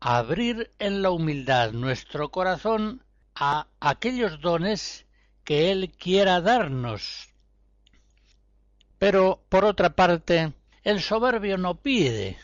abrir 0.00 0.70
en 0.78 1.02
la 1.02 1.10
humildad 1.10 1.72
nuestro 1.72 2.30
corazón 2.30 3.02
a 3.40 3.66
aquellos 3.80 4.40
dones 4.42 5.06
que 5.44 5.72
Él 5.72 5.90
quiera 5.98 6.42
darnos. 6.42 7.30
Pero, 8.98 9.42
por 9.48 9.64
otra 9.64 9.96
parte, 9.96 10.52
el 10.84 11.00
soberbio 11.00 11.56
no 11.56 11.76
pide, 11.76 12.38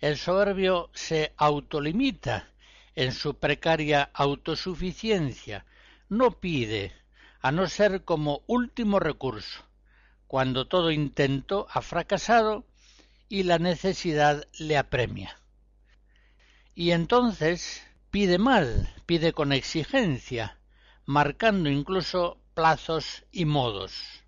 el 0.00 0.18
soberbio 0.18 0.90
se 0.92 1.32
autolimita 1.38 2.50
en 2.94 3.12
su 3.12 3.38
precaria 3.38 4.10
autosuficiencia, 4.12 5.64
no 6.10 6.32
pide, 6.32 6.92
a 7.40 7.50
no 7.50 7.66
ser 7.66 8.04
como 8.04 8.42
último 8.46 9.00
recurso, 9.00 9.62
cuando 10.26 10.66
todo 10.66 10.90
intento 10.90 11.66
ha 11.72 11.80
fracasado 11.80 12.66
y 13.30 13.44
la 13.44 13.58
necesidad 13.58 14.46
le 14.58 14.76
apremia. 14.76 15.34
Y 16.74 16.90
entonces 16.90 17.82
pide 18.12 18.36
mal, 18.36 18.92
pide 19.06 19.32
con 19.32 19.52
exigencia, 19.52 20.58
marcando 21.06 21.70
incluso 21.70 22.36
plazos 22.52 23.24
y 23.32 23.46
modos. 23.46 24.22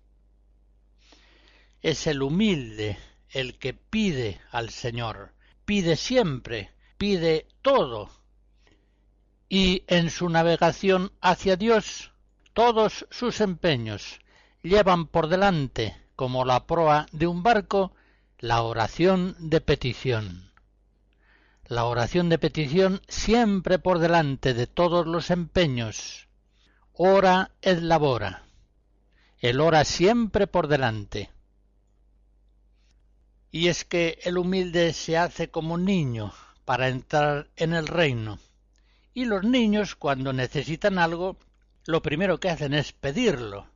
Es 1.83 2.07
el 2.07 2.23
humilde 2.23 2.97
el 3.29 3.59
que 3.59 3.75
pide 3.75 4.41
al 4.49 4.71
Señor, 4.71 5.33
pide 5.65 5.97
siempre, 5.97 6.71
pide 6.97 7.47
todo. 7.61 8.09
Y 9.49 9.83
en 9.85 10.09
su 10.09 10.29
navegación 10.29 11.11
hacia 11.21 11.55
Dios, 11.55 12.11
todos 12.53 13.05
sus 13.11 13.39
empeños 13.39 14.19
llevan 14.63 15.05
por 15.05 15.27
delante, 15.27 15.95
como 16.15 16.43
la 16.43 16.65
proa 16.65 17.05
de 17.11 17.27
un 17.27 17.43
barco, 17.43 17.93
la 18.39 18.63
oración 18.63 19.35
de 19.37 19.61
petición 19.61 20.54
la 21.67 21.85
oración 21.85 22.29
de 22.29 22.37
petición 22.37 23.01
siempre 23.07 23.79
por 23.79 23.99
delante 23.99 24.53
de 24.53 24.67
todos 24.67 25.07
los 25.07 25.31
empeños. 25.31 26.27
Ora 26.93 27.51
et 27.61 27.79
labora. 27.81 28.43
El 29.39 29.59
ora 29.59 29.83
siempre 29.83 30.47
por 30.47 30.67
delante. 30.67 31.31
Y 33.51 33.67
es 33.67 33.83
que 33.83 34.19
el 34.23 34.37
humilde 34.37 34.93
se 34.93 35.17
hace 35.17 35.49
como 35.49 35.77
niño 35.77 36.33
para 36.65 36.89
entrar 36.89 37.49
en 37.55 37.73
el 37.73 37.87
reino. 37.87 38.39
Y 39.13 39.25
los 39.25 39.43
niños, 39.43 39.95
cuando 39.95 40.33
necesitan 40.33 40.99
algo, 40.99 41.37
lo 41.85 42.01
primero 42.01 42.39
que 42.39 42.49
hacen 42.49 42.73
es 42.73 42.91
pedirlo. 42.91 43.67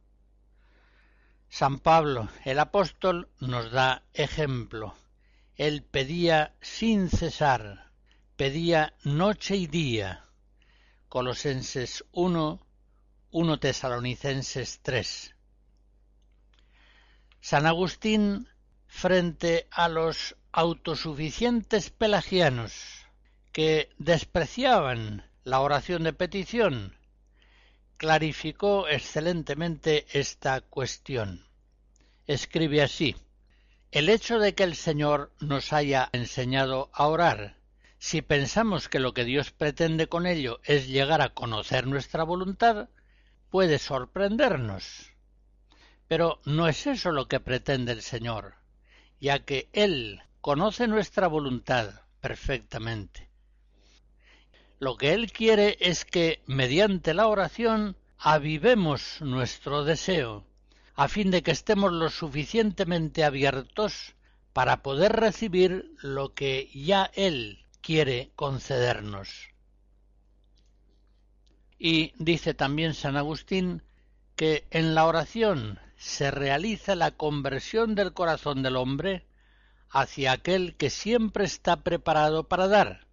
San 1.50 1.80
Pablo, 1.80 2.30
el 2.46 2.60
apóstol, 2.60 3.30
nos 3.40 3.72
da 3.72 4.04
ejemplo. 4.14 4.96
Él 5.60 5.84
pedía 5.84 6.56
sin 6.62 7.10
cesar, 7.10 7.92
pedía 8.38 8.94
noche 9.04 9.58
y 9.58 9.68
día. 9.68 10.24
Colosenses 11.10 12.06
1, 12.14 12.66
1 13.32 13.60
Tesalonicenses 13.60 14.80
3. 14.82 15.36
San 17.42 17.66
Agustín, 17.66 18.48
frente 18.88 19.68
a 19.70 19.90
los 19.90 20.38
autosuficientes 20.54 21.90
pelagianos 21.90 23.06
que 23.52 23.90
despreciaban 23.98 25.30
la 25.44 25.60
oración 25.60 26.04
de 26.04 26.14
petición, 26.14 26.96
clarificó 27.98 28.88
excelentemente 28.88 30.06
esta 30.18 30.62
cuestión. 30.62 31.46
Escribe 32.28 32.82
así 32.82 33.14
El 33.92 34.08
hecho 34.10 34.38
de 34.38 34.54
que 34.54 34.62
el 34.62 34.76
Señor 34.76 35.32
nos 35.40 35.74
haya 35.74 36.10
enseñado 36.12 36.92
a 36.94 37.08
orar, 37.08 37.58
si 37.98 38.22
pensamos 38.22 38.88
que 38.88 39.00
lo 39.00 39.16
que 39.16 39.26
Dios 39.26 39.50
pretende 39.50 40.06
con 40.06 40.28
ello 40.28 40.60
es 40.64 40.88
llegar 40.88 41.22
a 41.22 41.34
conocer 41.34 41.88
nuestra 41.88 42.24
voluntad, 42.24 42.90
puede 43.50 43.80
sorprendernos. 43.80 45.12
Pero 46.08 46.40
no 46.46 46.68
es 46.68 46.86
eso 46.86 47.12
lo 47.12 47.28
que 47.28 47.40
pretende 47.40 47.92
el 47.92 48.04
Señor, 48.04 48.58
ya 49.20 49.40
que 49.40 49.70
Él 49.74 50.22
conoce 50.40 50.88
nuestra 50.88 51.28
voluntad 51.28 52.02
perfectamente. 52.22 53.28
Lo 54.78 54.98
que 54.98 55.14
Él 55.14 55.32
quiere 55.32 55.78
es 55.80 56.06
que, 56.06 56.44
mediante 56.46 57.16
la 57.16 57.26
oración, 57.26 57.98
avivemos 58.20 59.20
nuestro 59.22 59.84
deseo, 59.84 60.46
a 61.00 61.08
fin 61.08 61.32
de 61.32 61.44
que 61.44 61.52
estemos 61.52 61.94
lo 61.94 62.10
suficientemente 62.10 63.24
abiertos 63.24 64.16
para 64.52 64.84
poder 64.84 65.14
recibir 65.14 65.96
lo 66.02 66.34
que 66.34 66.70
ya 66.74 67.10
Él 67.14 67.66
quiere 67.80 68.34
concedernos. 68.36 69.30
Y 71.78 72.12
dice 72.18 72.54
también 72.54 72.94
San 72.96 73.16
Agustín 73.16 73.82
que 74.36 74.68
en 74.72 74.94
la 74.94 75.06
oración 75.06 75.80
se 75.96 76.32
realiza 76.32 76.96
la 76.96 77.12
conversión 77.12 77.96
del 77.96 78.12
corazón 78.12 78.62
del 78.62 78.76
hombre 78.76 79.26
hacia 79.90 80.34
aquel 80.34 80.76
que 80.76 80.90
siempre 80.90 81.46
está 81.46 81.82
preparado 81.82 82.50
para 82.50 82.68
dar, 82.68 83.08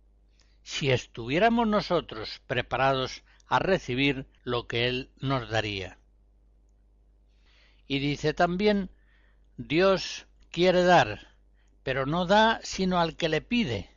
si 0.65 0.91
estuviéramos 0.91 1.69
nosotros 1.69 2.43
preparados 2.49 3.23
a 3.47 3.61
recibir 3.61 4.27
lo 4.43 4.67
que 4.67 4.89
Él 4.89 5.13
nos 5.21 5.49
daría. 5.49 5.99
Y 7.87 7.99
dice 7.99 8.35
también, 8.35 8.91
Dios 9.57 10.27
quiere 10.51 10.83
dar, 10.83 11.29
pero 11.83 12.07
no 12.07 12.27
da 12.27 12.61
sino 12.63 12.99
al 13.01 13.17
que 13.17 13.29
le 13.29 13.41
pide, 13.41 13.91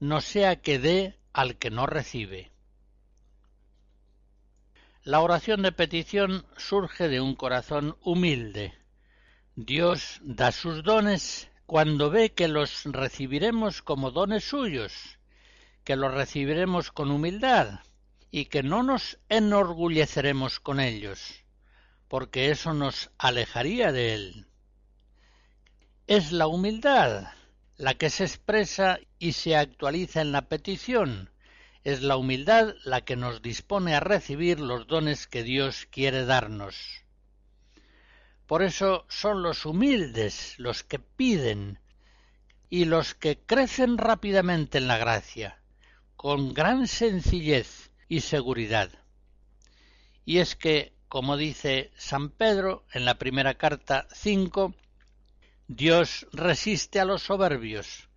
no 0.00 0.20
sea 0.20 0.60
que 0.60 0.78
dé 0.78 1.16
al 1.32 1.56
que 1.56 1.70
no 1.70 1.86
recibe. 1.86 2.50
La 5.04 5.20
oración 5.20 5.62
de 5.62 5.72
petición 5.72 6.44
surge 6.56 7.08
de 7.08 7.20
un 7.20 7.34
corazón 7.34 7.96
humilde. 8.02 8.74
Dios 9.56 10.20
da 10.22 10.52
sus 10.52 10.82
dones 10.82 11.50
cuando 11.66 12.10
ve 12.10 12.32
que 12.32 12.48
los 12.48 12.84
recibiremos 12.84 13.82
como 13.82 14.10
dones 14.10 14.44
suyos 14.44 15.18
que 15.88 15.96
lo 15.96 16.10
recibiremos 16.10 16.92
con 16.92 17.10
humildad 17.10 17.80
y 18.30 18.44
que 18.44 18.62
no 18.62 18.82
nos 18.82 19.18
enorgulleceremos 19.30 20.60
con 20.60 20.80
ellos, 20.80 21.46
porque 22.08 22.50
eso 22.50 22.74
nos 22.74 23.10
alejaría 23.18 23.92
de 23.92 24.14
él. 24.14 24.46
Es 26.06 26.32
la 26.32 26.46
humildad 26.46 27.28
la 27.76 27.94
que 27.94 28.10
se 28.10 28.24
expresa 28.24 28.98
y 29.18 29.32
se 29.32 29.56
actualiza 29.56 30.20
en 30.20 30.32
la 30.32 30.48
petición, 30.48 31.30
es 31.84 32.02
la 32.02 32.16
humildad 32.16 32.74
la 32.84 33.02
que 33.02 33.14
nos 33.14 33.40
dispone 33.40 33.94
a 33.94 34.00
recibir 34.00 34.58
los 34.58 34.86
dones 34.86 35.26
que 35.26 35.42
Dios 35.42 35.86
quiere 35.90 36.24
darnos. 36.24 37.04
Por 38.46 38.62
eso 38.62 39.04
son 39.08 39.42
los 39.42 39.64
humildes 39.64 40.58
los 40.58 40.82
que 40.82 40.98
piden 40.98 41.78
y 42.70 42.86
los 42.86 43.14
que 43.14 43.38
crecen 43.38 43.96
rápidamente 43.96 44.78
en 44.78 44.88
la 44.88 44.98
gracia, 44.98 45.60
con 46.16 46.52
gran 46.52 46.88
sencillez 46.88 47.90
y 48.08 48.20
seguridad. 48.20 48.90
Y 50.24 50.38
es 50.38 50.56
que, 50.56 50.97
como 51.08 51.36
dice 51.36 51.90
San 51.96 52.28
Pedro 52.30 52.84
en 52.92 53.04
la 53.04 53.14
primera 53.14 53.54
carta 53.54 54.06
5, 54.12 54.74
Dios 55.66 56.26
resiste 56.32 57.00
a 57.00 57.04
los 57.04 57.22
soberbios 57.22 58.08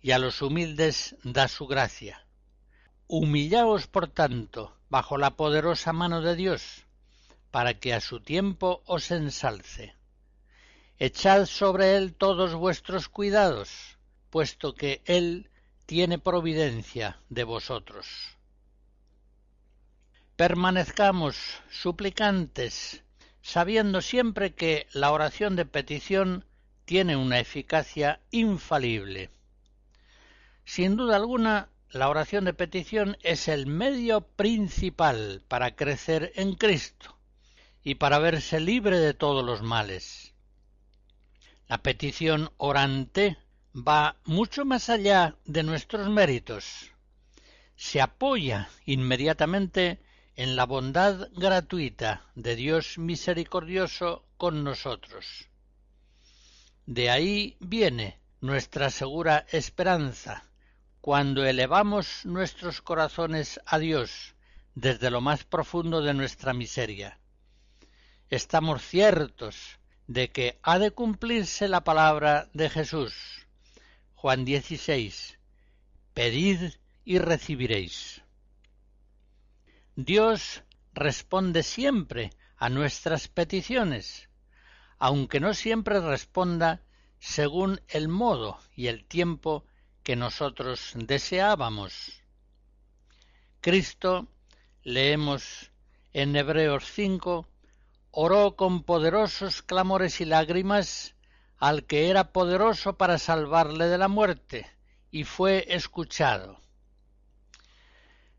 y 0.00 0.10
a 0.10 0.18
los 0.18 0.42
humildes 0.42 1.16
da 1.22 1.46
su 1.48 1.66
gracia. 1.66 2.26
Humillaos, 3.06 3.86
por 3.86 4.08
tanto, 4.08 4.76
bajo 4.88 5.18
la 5.18 5.32
poderosa 5.32 5.92
mano 5.92 6.22
de 6.22 6.36
Dios, 6.36 6.86
para 7.50 7.74
que 7.74 7.94
a 7.94 8.00
su 8.00 8.20
tiempo 8.20 8.82
os 8.86 9.10
ensalce. 9.10 9.94
Echad 10.98 11.46
sobre 11.46 11.96
él 11.96 12.14
todos 12.14 12.54
vuestros 12.54 13.08
cuidados, 13.08 13.98
puesto 14.28 14.74
que 14.74 15.02
él 15.04 15.50
tiene 15.86 16.18
providencia 16.18 17.20
de 17.28 17.44
vosotros. 17.44 18.06
Permanezcamos 20.40 21.36
suplicantes, 21.70 23.04
sabiendo 23.42 24.00
siempre 24.00 24.54
que 24.54 24.86
la 24.94 25.12
oración 25.12 25.54
de 25.54 25.66
petición 25.66 26.46
tiene 26.86 27.14
una 27.14 27.40
eficacia 27.40 28.20
infalible. 28.30 29.28
Sin 30.64 30.96
duda 30.96 31.16
alguna, 31.16 31.68
la 31.90 32.08
oración 32.08 32.46
de 32.46 32.54
petición 32.54 33.18
es 33.20 33.48
el 33.48 33.66
medio 33.66 34.22
principal 34.22 35.42
para 35.46 35.76
crecer 35.76 36.32
en 36.36 36.54
Cristo 36.54 37.18
y 37.84 37.96
para 37.96 38.18
verse 38.18 38.60
libre 38.60 38.98
de 38.98 39.12
todos 39.12 39.44
los 39.44 39.60
males. 39.60 40.32
La 41.68 41.82
petición 41.82 42.50
orante 42.56 43.36
va 43.76 44.16
mucho 44.24 44.64
más 44.64 44.88
allá 44.88 45.36
de 45.44 45.64
nuestros 45.64 46.08
méritos. 46.08 46.92
Se 47.76 48.00
apoya 48.00 48.70
inmediatamente 48.86 50.00
en 50.40 50.56
la 50.56 50.64
bondad 50.64 51.28
gratuita 51.34 52.24
de 52.34 52.56
Dios 52.56 52.96
misericordioso 52.96 54.24
con 54.38 54.64
nosotros. 54.64 55.50
De 56.86 57.10
ahí 57.10 57.58
viene 57.60 58.18
nuestra 58.40 58.88
segura 58.88 59.44
esperanza 59.52 60.46
cuando 61.02 61.44
elevamos 61.44 62.24
nuestros 62.24 62.80
corazones 62.80 63.60
a 63.66 63.78
Dios 63.78 64.34
desde 64.74 65.10
lo 65.10 65.20
más 65.20 65.44
profundo 65.44 66.00
de 66.00 66.14
nuestra 66.14 66.54
miseria. 66.54 67.18
Estamos 68.30 68.80
ciertos 68.80 69.78
de 70.06 70.30
que 70.30 70.58
ha 70.62 70.78
de 70.78 70.90
cumplirse 70.90 71.68
la 71.68 71.84
palabra 71.84 72.48
de 72.54 72.70
Jesús 72.70 73.12
Juan 74.14 74.46
16. 74.46 75.38
Pedid 76.14 76.72
y 77.04 77.18
recibiréis. 77.18 78.22
Dios 80.04 80.62
responde 80.94 81.62
siempre 81.62 82.30
a 82.56 82.70
nuestras 82.70 83.28
peticiones, 83.28 84.30
aunque 84.98 85.40
no 85.40 85.52
siempre 85.52 86.00
responda 86.00 86.82
según 87.18 87.82
el 87.86 88.08
modo 88.08 88.58
y 88.74 88.86
el 88.86 89.04
tiempo 89.04 89.66
que 90.02 90.16
nosotros 90.16 90.92
deseábamos. 90.94 92.22
Cristo, 93.60 94.26
leemos 94.82 95.70
en 96.14 96.34
Hebreos 96.34 96.90
5, 96.94 97.46
oró 98.10 98.56
con 98.56 98.84
poderosos 98.84 99.60
clamores 99.60 100.22
y 100.22 100.24
lágrimas 100.24 101.14
al 101.58 101.84
que 101.84 102.08
era 102.08 102.32
poderoso 102.32 102.96
para 102.96 103.18
salvarle 103.18 103.88
de 103.88 103.98
la 103.98 104.08
muerte, 104.08 104.66
y 105.10 105.24
fue 105.24 105.66
escuchado. 105.68 106.58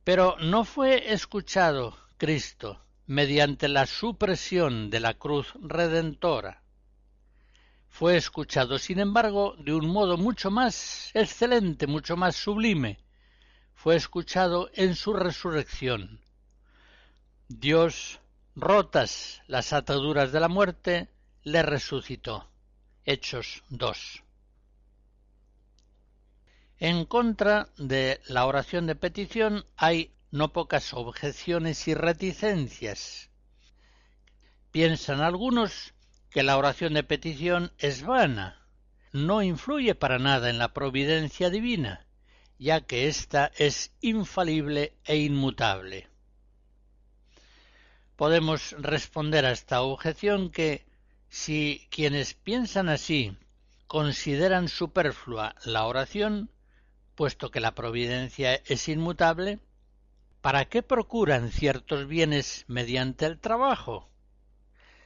Pero 0.04 0.36
no 0.40 0.66
fue 0.66 1.14
escuchado 1.14 1.96
Cristo 2.18 2.80
mediante 3.06 3.68
la 3.68 3.86
supresión 3.86 4.90
de 4.90 5.00
la 5.00 5.14
cruz 5.14 5.54
redentora. 5.62 6.62
Fue 7.90 8.16
escuchado, 8.16 8.80
sin 8.80 9.00
embargo, 9.00 9.56
de 9.60 9.74
un 9.74 9.88
modo 9.88 10.18
mucho 10.18 10.50
más 10.50 11.12
excelente, 11.14 11.88
mucho 11.88 12.16
más 12.16 12.36
sublime. 12.36 13.00
Fue 13.76 13.96
escuchado 13.96 14.72
en 14.74 14.96
su 14.96 15.14
resurrección. 15.14 16.20
Dios, 17.48 18.20
rotas 18.56 19.42
las 19.48 19.74
ataduras 19.74 20.32
de 20.32 20.40
la 20.40 20.48
muerte, 20.48 21.10
le 21.44 21.62
resucitó. 21.64 22.48
Hechos 23.06 23.64
2. 23.70 24.24
En 26.84 27.06
contra 27.06 27.70
de 27.78 28.20
la 28.26 28.48
oración 28.48 28.88
de 28.88 28.96
petición 28.96 29.68
hay 29.78 30.16
no 30.32 30.52
pocas 30.52 30.96
objeciones 30.96 31.88
y 31.88 31.94
reticencias. 31.94 33.30
Piensan 34.72 35.22
algunos 35.22 35.94
que 36.32 36.42
la 36.42 36.58
oración 36.58 36.96
de 36.96 37.04
petición 37.04 37.72
es 37.78 38.02
vana, 38.02 38.66
no 39.12 39.44
influye 39.44 39.94
para 39.94 40.18
nada 40.18 40.50
en 40.50 40.58
la 40.58 40.74
providencia 40.74 41.52
divina, 41.52 42.08
ya 42.58 42.82
que 42.82 43.08
ésta 43.08 43.52
es 43.58 43.92
infalible 44.02 44.96
e 45.06 45.18
inmutable. 45.18 46.10
Podemos 48.16 48.72
responder 48.80 49.46
a 49.46 49.52
esta 49.52 49.84
objeción 49.84 50.50
que 50.50 50.88
si 51.30 51.88
quienes 51.92 52.34
piensan 52.34 52.90
así 52.90 53.38
consideran 53.86 54.68
superflua 54.68 55.54
la 55.64 55.86
oración, 55.86 56.50
puesto 57.22 57.52
que 57.52 57.60
la 57.60 57.76
providencia 57.76 58.56
es 58.66 58.90
inmutable, 58.90 59.60
¿para 60.42 60.66
qué 60.66 60.82
procuran 60.82 61.52
ciertos 61.52 62.08
bienes 62.08 62.66
mediante 62.68 63.28
el 63.28 63.38
trabajo? 63.38 64.10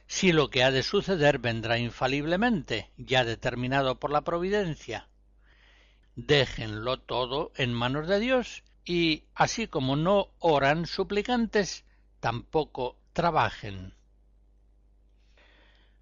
Si 0.06 0.32
lo 0.32 0.48
que 0.48 0.64
ha 0.64 0.70
de 0.70 0.82
suceder 0.82 1.38
vendrá 1.38 1.76
infaliblemente, 1.76 2.90
ya 2.96 3.22
determinado 3.22 4.00
por 4.00 4.12
la 4.12 4.22
providencia. 4.22 5.10
Déjenlo 6.14 7.00
todo 7.00 7.52
en 7.54 7.74
manos 7.74 8.08
de 8.08 8.18
Dios 8.18 8.64
y, 8.86 9.24
así 9.34 9.66
como 9.66 9.94
no 9.94 10.28
oran 10.38 10.86
suplicantes, 10.86 11.84
tampoco 12.20 12.96
trabajen. 13.12 13.92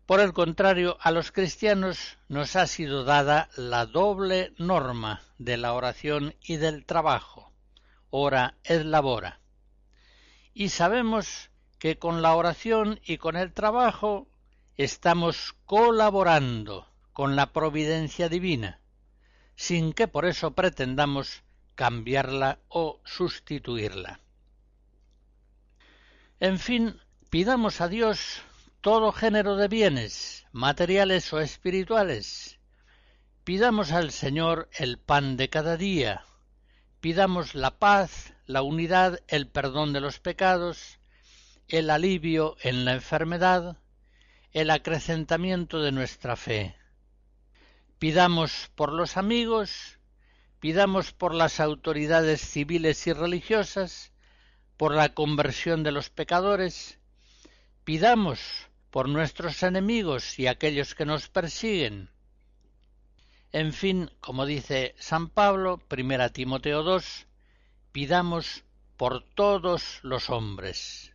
Por 0.07 0.21
el 0.21 0.35
contrario, 0.35 0.99
a 1.01 1.11
los 1.11 1.33
cristianos 1.33 2.19
nos 2.29 2.57
ha 2.57 2.67
sido 2.67 3.05
dada 3.05 3.49
la 3.57 3.87
doble 3.87 4.53
norma 4.59 5.23
de 5.39 5.57
la 5.57 5.73
oración 5.73 6.35
y 6.43 6.57
del 6.57 6.85
trabajo, 6.85 7.53
ora 8.11 8.59
et 8.65 8.85
labora. 8.85 9.41
Y 10.53 10.69
sabemos 10.69 11.51
que 11.79 11.99
con 11.99 12.21
la 12.21 12.35
oración 12.35 13.01
y 13.03 13.17
con 13.17 13.35
el 13.37 13.55
trabajo 13.55 14.29
estamos 14.77 15.55
colaborando 15.65 16.87
con 17.15 17.35
la 17.35 17.55
providencia 17.55 18.29
divina, 18.29 18.81
sin 19.57 19.95
que 19.95 20.07
por 20.07 20.27
eso 20.27 20.51
pretendamos 20.51 21.43
cambiarla 21.77 22.59
o 22.69 23.01
sustituirla. 23.05 24.21
En 26.41 26.59
fin, 26.59 27.01
pidamos 27.31 27.81
a 27.81 27.89
Dios 27.89 28.43
todo 28.85 29.13
género 29.13 29.57
de 29.57 29.67
bienes, 29.67 30.45
materiales 30.53 31.33
o 31.33 31.41
espirituales. 31.41 32.59
Pidamos 33.43 33.93
al 33.93 34.11
Señor 34.11 34.69
el 34.77 34.99
pan 34.99 35.39
de 35.39 35.49
cada 35.49 35.79
día. 35.79 36.27
Pidamos 37.01 37.55
la 37.55 37.79
paz, 37.79 38.35
la 38.45 38.61
unidad, 38.61 39.21
el 39.27 39.49
perdón 39.49 39.95
de 39.95 40.03
los 40.03 40.21
pecados, 40.21 40.99
el 41.67 41.89
alivio 41.89 42.59
en 42.61 42.85
la 42.85 42.93
enfermedad, 42.93 43.79
el 44.53 44.69
acrecentamiento 44.69 45.81
de 45.81 45.91
nuestra 45.91 46.37
fe. 46.37 46.77
Pidamos 47.99 48.71
por 48.75 48.93
los 48.93 49.17
amigos, 49.17 49.99
pidamos 50.61 51.15
por 51.15 51.33
las 51.33 51.59
autoridades 51.59 52.43
civiles 52.43 53.07
y 53.07 53.15
religiosas, 53.15 54.13
por 54.77 54.95
la 54.95 55.15
conversión 55.15 55.85
de 55.85 55.93
los 55.93 56.11
pecadores, 56.11 56.99
pidamos 57.85 58.69
por 58.95 59.09
nuestros 59.09 59.61
enemigos 59.65 60.39
y 60.39 60.47
aquellos 60.47 60.95
que 60.95 61.05
nos 61.05 61.29
persiguen. 61.29 62.11
En 63.51 63.73
fin, 63.73 64.09
como 64.21 64.47
dice 64.47 64.95
San 65.01 65.31
Pablo, 65.31 65.79
primera 65.89 66.29
Timoteo 66.29 66.85
2, 66.85 67.27
pidamos 67.91 68.63
por 68.97 69.25
todos 69.35 69.99
los 70.05 70.31
hombres. 70.31 71.13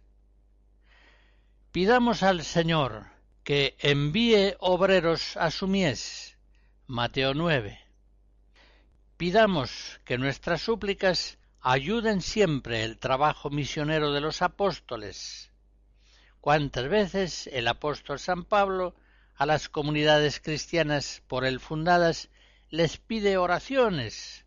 Pidamos 1.72 2.22
al 2.22 2.44
Señor 2.44 3.06
que 3.46 3.78
envíe 3.80 4.58
obreros 4.60 5.38
a 5.38 5.50
su 5.50 5.66
mies. 5.66 6.38
Mateo 6.86 7.34
9. 7.34 7.80
Pidamos 9.16 10.02
que 10.04 10.18
nuestras 10.18 10.62
súplicas 10.62 11.38
ayuden 11.62 12.22
siempre 12.22 12.84
el 12.84 12.98
trabajo 12.98 13.50
misionero 13.50 14.12
de 14.12 14.20
los 14.20 14.42
apóstoles 14.42 15.49
cuántas 16.42 16.88
veces 16.90 17.48
el 17.48 17.68
apóstol 17.68 18.20
San 18.20 18.44
Pablo 18.44 18.96
a 19.36 19.46
las 19.46 19.70
comunidades 19.70 20.40
cristianas 20.40 21.22
por 21.28 21.46
él 21.46 21.60
fundadas 21.60 22.30
les 22.70 22.98
pide 22.98 23.38
oraciones, 23.38 24.46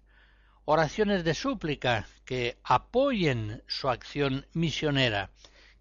oraciones 0.64 1.24
de 1.24 1.34
súplica 1.34 2.06
que 2.24 2.58
apoyen 2.62 3.62
su 3.66 3.88
acción 3.88 4.46
misionera, 4.52 5.30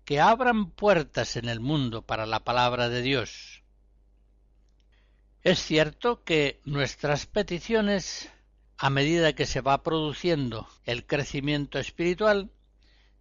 que 0.06 0.20
abran 0.20 0.72
puertas 0.72 1.36
en 1.36 1.50
el 1.50 1.60
mundo 1.60 2.02
para 2.02 2.26
la 2.26 2.44
palabra 2.44 2.90
de 2.90 3.02
Dios. 3.02 3.64
Es 5.44 5.60
cierto 5.60 6.24
que 6.24 6.60
nuestras 6.66 7.26
peticiones, 7.26 8.30
a 8.78 8.90
medida 8.90 9.34
que 9.34 9.46
se 9.46 9.62
va 9.62 9.84
produciendo 9.84 10.68
el 10.86 11.06
crecimiento 11.06 11.80
espiritual, 11.80 12.52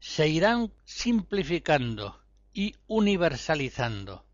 se 0.00 0.29
irán 0.29 0.72
simplificando 0.85 2.20
y 2.52 2.76
universalizando. 2.86 4.24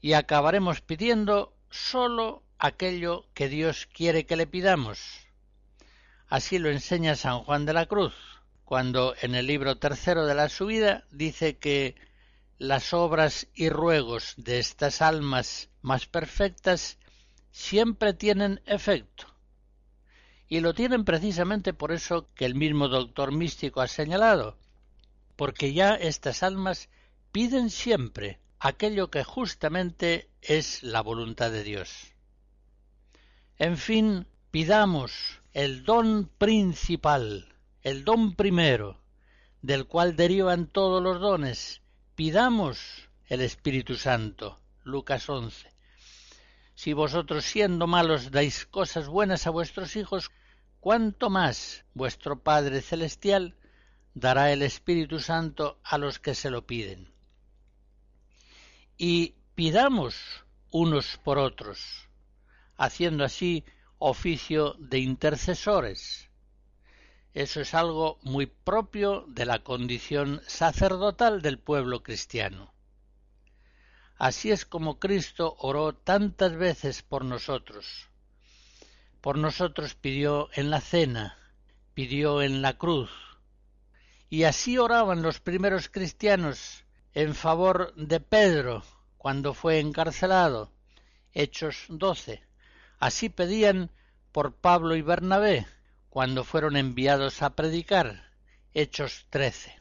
Y 0.00 0.14
acabaremos 0.14 0.80
pidiendo 0.80 1.54
sólo 1.70 2.42
aquello 2.58 3.26
que 3.34 3.48
Dios 3.48 3.86
quiere 3.92 4.26
que 4.26 4.36
le 4.36 4.46
pidamos. 4.46 5.00
Así 6.28 6.58
lo 6.58 6.70
enseña 6.70 7.16
San 7.16 7.40
Juan 7.40 7.66
de 7.66 7.72
la 7.72 7.86
Cruz, 7.86 8.14
cuando 8.64 9.14
en 9.20 9.34
el 9.34 9.46
libro 9.46 9.76
tercero 9.76 10.26
de 10.26 10.34
la 10.34 10.48
subida 10.48 11.04
dice 11.10 11.58
que 11.58 11.96
las 12.58 12.92
obras 12.92 13.48
y 13.54 13.68
ruegos 13.68 14.34
de 14.36 14.58
estas 14.58 15.02
almas 15.02 15.70
más 15.82 16.06
perfectas 16.06 16.98
siempre 17.50 18.14
tienen 18.14 18.60
efecto. 18.66 19.26
Y 20.48 20.60
lo 20.60 20.74
tienen 20.74 21.04
precisamente 21.04 21.72
por 21.72 21.92
eso 21.92 22.28
que 22.34 22.44
el 22.44 22.54
mismo 22.54 22.88
doctor 22.88 23.32
místico 23.32 23.80
ha 23.80 23.88
señalado, 23.88 24.56
porque 25.40 25.72
ya 25.72 25.94
estas 25.94 26.42
almas 26.42 26.90
piden 27.32 27.70
siempre 27.70 28.38
aquello 28.58 29.10
que 29.10 29.24
justamente 29.24 30.28
es 30.42 30.82
la 30.82 31.00
voluntad 31.00 31.50
de 31.50 31.64
Dios. 31.64 32.12
En 33.56 33.78
fin, 33.78 34.26
pidamos 34.50 35.40
el 35.54 35.82
don 35.84 36.30
principal, 36.36 37.54
el 37.80 38.04
don 38.04 38.34
primero, 38.34 39.00
del 39.62 39.86
cual 39.86 40.14
derivan 40.14 40.66
todos 40.66 41.02
los 41.02 41.18
dones, 41.22 41.80
pidamos 42.16 43.08
el 43.26 43.40
Espíritu 43.40 43.96
Santo. 43.96 44.60
Lucas 44.84 45.26
11. 45.26 45.72
Si 46.74 46.92
vosotros 46.92 47.46
siendo 47.46 47.86
malos 47.86 48.30
dais 48.30 48.66
cosas 48.66 49.08
buenas 49.08 49.46
a 49.46 49.50
vuestros 49.50 49.96
hijos, 49.96 50.30
cuánto 50.80 51.30
más 51.30 51.86
vuestro 51.94 52.42
Padre 52.42 52.82
Celestial 52.82 53.56
dará 54.14 54.52
el 54.52 54.62
Espíritu 54.62 55.20
Santo 55.20 55.78
a 55.82 55.98
los 55.98 56.18
que 56.18 56.34
se 56.34 56.50
lo 56.50 56.66
piden. 56.66 57.12
Y 58.96 59.34
pidamos 59.54 60.44
unos 60.70 61.18
por 61.18 61.38
otros, 61.38 62.08
haciendo 62.76 63.24
así 63.24 63.64
oficio 63.98 64.74
de 64.78 64.98
intercesores. 64.98 66.28
Eso 67.32 67.60
es 67.60 67.74
algo 67.74 68.18
muy 68.22 68.46
propio 68.46 69.24
de 69.28 69.46
la 69.46 69.60
condición 69.60 70.42
sacerdotal 70.46 71.42
del 71.42 71.58
pueblo 71.58 72.02
cristiano. 72.02 72.72
Así 74.16 74.50
es 74.50 74.66
como 74.66 74.98
Cristo 74.98 75.56
oró 75.60 75.94
tantas 75.94 76.56
veces 76.56 77.02
por 77.02 77.24
nosotros. 77.24 78.08
Por 79.20 79.38
nosotros 79.38 79.94
pidió 79.94 80.50
en 80.52 80.70
la 80.70 80.80
cena, 80.80 81.38
pidió 81.94 82.42
en 82.42 82.62
la 82.62 82.76
cruz, 82.76 83.10
y 84.30 84.44
así 84.44 84.78
oraban 84.78 85.22
los 85.22 85.40
primeros 85.40 85.88
cristianos 85.88 86.84
en 87.12 87.34
favor 87.34 87.92
de 87.96 88.20
Pedro 88.20 88.84
cuando 89.18 89.54
fue 89.54 89.80
encarcelado. 89.80 90.70
Hechos 91.32 91.86
12. 91.88 92.40
Así 93.00 93.28
pedían 93.28 93.90
por 94.30 94.54
Pablo 94.54 94.94
y 94.94 95.02
Bernabé 95.02 95.66
cuando 96.08 96.44
fueron 96.44 96.76
enviados 96.76 97.42
a 97.42 97.56
predicar. 97.56 98.30
Hechos 98.72 99.26
13. 99.30 99.74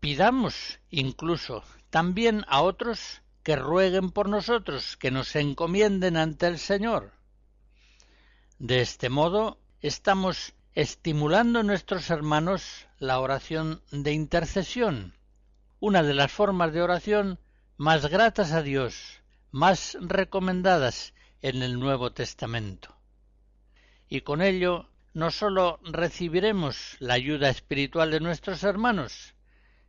Pidamos 0.00 0.80
incluso 0.88 1.62
también 1.90 2.42
a 2.48 2.62
otros 2.62 3.20
que 3.42 3.54
rueguen 3.54 4.10
por 4.10 4.30
nosotros, 4.30 4.96
que 4.96 5.10
nos 5.10 5.36
encomienden 5.36 6.16
ante 6.16 6.46
el 6.46 6.58
Señor. 6.58 7.12
De 8.58 8.80
este 8.80 9.10
modo 9.10 9.58
estamos 9.82 10.54
estimulando 10.74 11.60
en 11.60 11.66
nuestros 11.66 12.08
hermanos 12.08 12.86
la 12.98 13.20
oración 13.20 13.82
de 13.90 14.12
intercesión, 14.12 15.14
una 15.80 16.02
de 16.02 16.14
las 16.14 16.32
formas 16.32 16.72
de 16.72 16.80
oración 16.80 17.38
más 17.76 18.06
gratas 18.06 18.52
a 18.52 18.62
Dios, 18.62 19.20
más 19.50 19.98
recomendadas 20.00 21.12
en 21.42 21.62
el 21.62 21.78
Nuevo 21.78 22.12
Testamento. 22.12 22.96
Y 24.08 24.22
con 24.22 24.40
ello 24.40 24.88
no 25.12 25.30
sólo 25.30 25.78
recibiremos 25.82 26.96
la 27.00 27.14
ayuda 27.14 27.50
espiritual 27.50 28.10
de 28.10 28.20
nuestros 28.20 28.62
hermanos, 28.62 29.34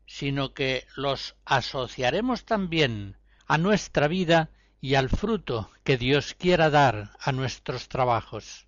sino 0.06 0.54
que 0.54 0.86
los 0.98 1.36
asociaremos 1.46 2.44
también 2.44 3.16
a 3.48 3.58
nuestra 3.58 4.10
vida 4.10 4.50
y 4.82 4.96
al 4.96 5.10
fruto 5.10 5.72
que 5.86 5.98
Dios 5.98 6.34
quiera 6.34 6.70
dar 6.70 7.12
a 7.22 7.32
nuestros 7.32 7.88
trabajos. 7.88 8.68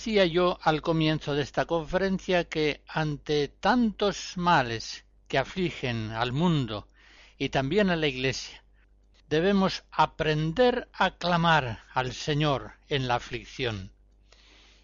Decía 0.00 0.24
yo 0.24 0.58
al 0.62 0.80
comienzo 0.80 1.34
de 1.34 1.42
esta 1.42 1.66
conferencia 1.66 2.44
que 2.44 2.80
ante 2.88 3.48
tantos 3.48 4.32
males 4.38 5.04
que 5.28 5.36
afligen 5.36 6.12
al 6.12 6.32
mundo 6.32 6.88
y 7.36 7.50
también 7.50 7.90
a 7.90 7.96
la 7.96 8.06
Iglesia, 8.06 8.64
debemos 9.28 9.84
aprender 9.90 10.88
a 10.94 11.18
clamar 11.18 11.80
al 11.92 12.14
Señor 12.14 12.72
en 12.88 13.08
la 13.08 13.16
aflicción 13.16 13.92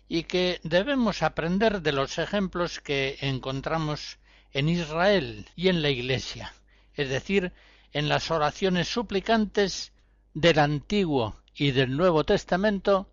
y 0.07 0.24
que 0.24 0.61
debemos 0.64 1.22
aprender 1.22 1.81
de 1.81 1.92
los 1.92 2.18
ejemplos 2.18 2.81
que 2.81 3.16
encontramos 3.22 4.18
en 4.52 4.68
Israel 4.68 5.48
y 5.57 5.68
en 5.68 5.81
la 5.81 5.88
Iglesia, 5.88 6.52
es 6.92 7.09
decir, 7.09 7.55
en 7.94 8.11
las 8.11 8.31
oraciones 8.31 8.88
suplicantes 8.88 9.94
del 10.35 10.59
Antiguo 10.59 11.40
y 11.55 11.70
del 11.70 11.96
Nuevo 11.96 12.24
Testamento 12.24 13.09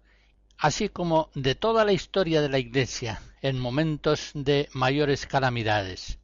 así 0.58 0.90
como 0.90 1.30
de 1.36 1.56
toda 1.56 1.86
la 1.86 1.94
historia 1.94 2.42
de 2.42 2.50
la 2.50 2.60
Iglesia 2.60 3.22
en 3.42 3.60
momentos 3.60 4.32
de 4.34 4.70
mayores 4.74 5.26
calamidades. 5.26 6.20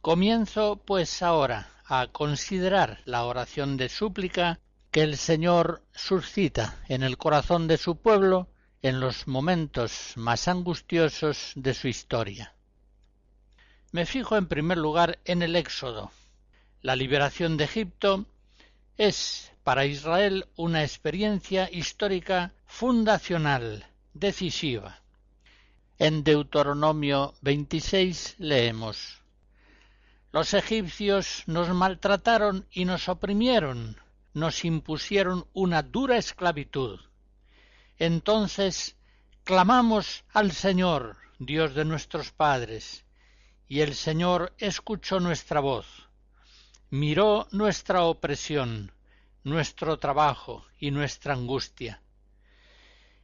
Comienzo, 0.00 0.76
pues, 0.84 1.22
ahora 1.22 1.70
a 1.84 2.06
considerar 2.06 3.00
la 3.04 3.24
oración 3.24 3.76
de 3.76 3.88
súplica 3.88 4.60
que 4.90 5.02
el 5.02 5.16
Señor 5.16 5.82
suscita 5.94 6.78
en 6.88 7.02
el 7.02 7.18
corazón 7.18 7.66
de 7.66 7.78
su 7.78 7.96
pueblo 7.96 8.48
en 8.82 9.00
los 9.00 9.26
momentos 9.26 10.12
más 10.16 10.48
angustiosos 10.48 11.52
de 11.56 11.74
su 11.74 11.88
historia. 11.88 12.54
Me 13.90 14.06
fijo 14.06 14.36
en 14.36 14.46
primer 14.46 14.78
lugar 14.78 15.18
en 15.24 15.42
el 15.42 15.56
Éxodo. 15.56 16.10
La 16.80 16.94
liberación 16.94 17.56
de 17.56 17.64
Egipto 17.64 18.26
es 18.98 19.52
para 19.62 19.86
Israel 19.86 20.48
una 20.56 20.82
experiencia 20.82 21.70
histórica 21.70 22.52
fundacional, 22.66 23.86
decisiva. 24.12 25.00
En 25.98 26.24
Deuteronomio 26.24 27.34
26 27.40 28.34
leemos 28.38 29.22
Los 30.32 30.52
egipcios 30.52 31.44
nos 31.46 31.68
maltrataron 31.68 32.66
y 32.72 32.84
nos 32.84 33.08
oprimieron, 33.08 33.96
nos 34.34 34.64
impusieron 34.64 35.46
una 35.52 35.82
dura 35.82 36.16
esclavitud. 36.16 36.98
Entonces 37.98 38.96
clamamos 39.44 40.24
al 40.32 40.50
Señor, 40.50 41.16
Dios 41.38 41.74
de 41.74 41.84
nuestros 41.84 42.32
padres, 42.32 43.04
y 43.68 43.80
el 43.80 43.94
Señor 43.94 44.54
escuchó 44.58 45.20
nuestra 45.20 45.60
voz, 45.60 46.07
miró 46.90 47.46
nuestra 47.50 48.02
opresión, 48.04 48.92
nuestro 49.44 49.98
trabajo 49.98 50.64
y 50.78 50.90
nuestra 50.90 51.34
angustia. 51.34 52.00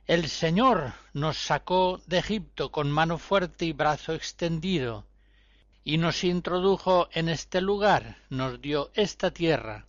El 0.06 0.28
Señor 0.28 0.92
nos 1.14 1.38
sacó 1.38 2.02
de 2.06 2.18
Egipto 2.18 2.70
con 2.70 2.90
mano 2.90 3.16
fuerte 3.16 3.64
y 3.64 3.72
brazo 3.72 4.12
extendido, 4.12 5.06
y 5.82 5.96
nos 5.96 6.24
introdujo 6.24 7.08
en 7.12 7.28
este 7.28 7.60
lugar, 7.62 8.18
nos 8.28 8.60
dio 8.60 8.90
esta 8.94 9.30
tierra, 9.30 9.86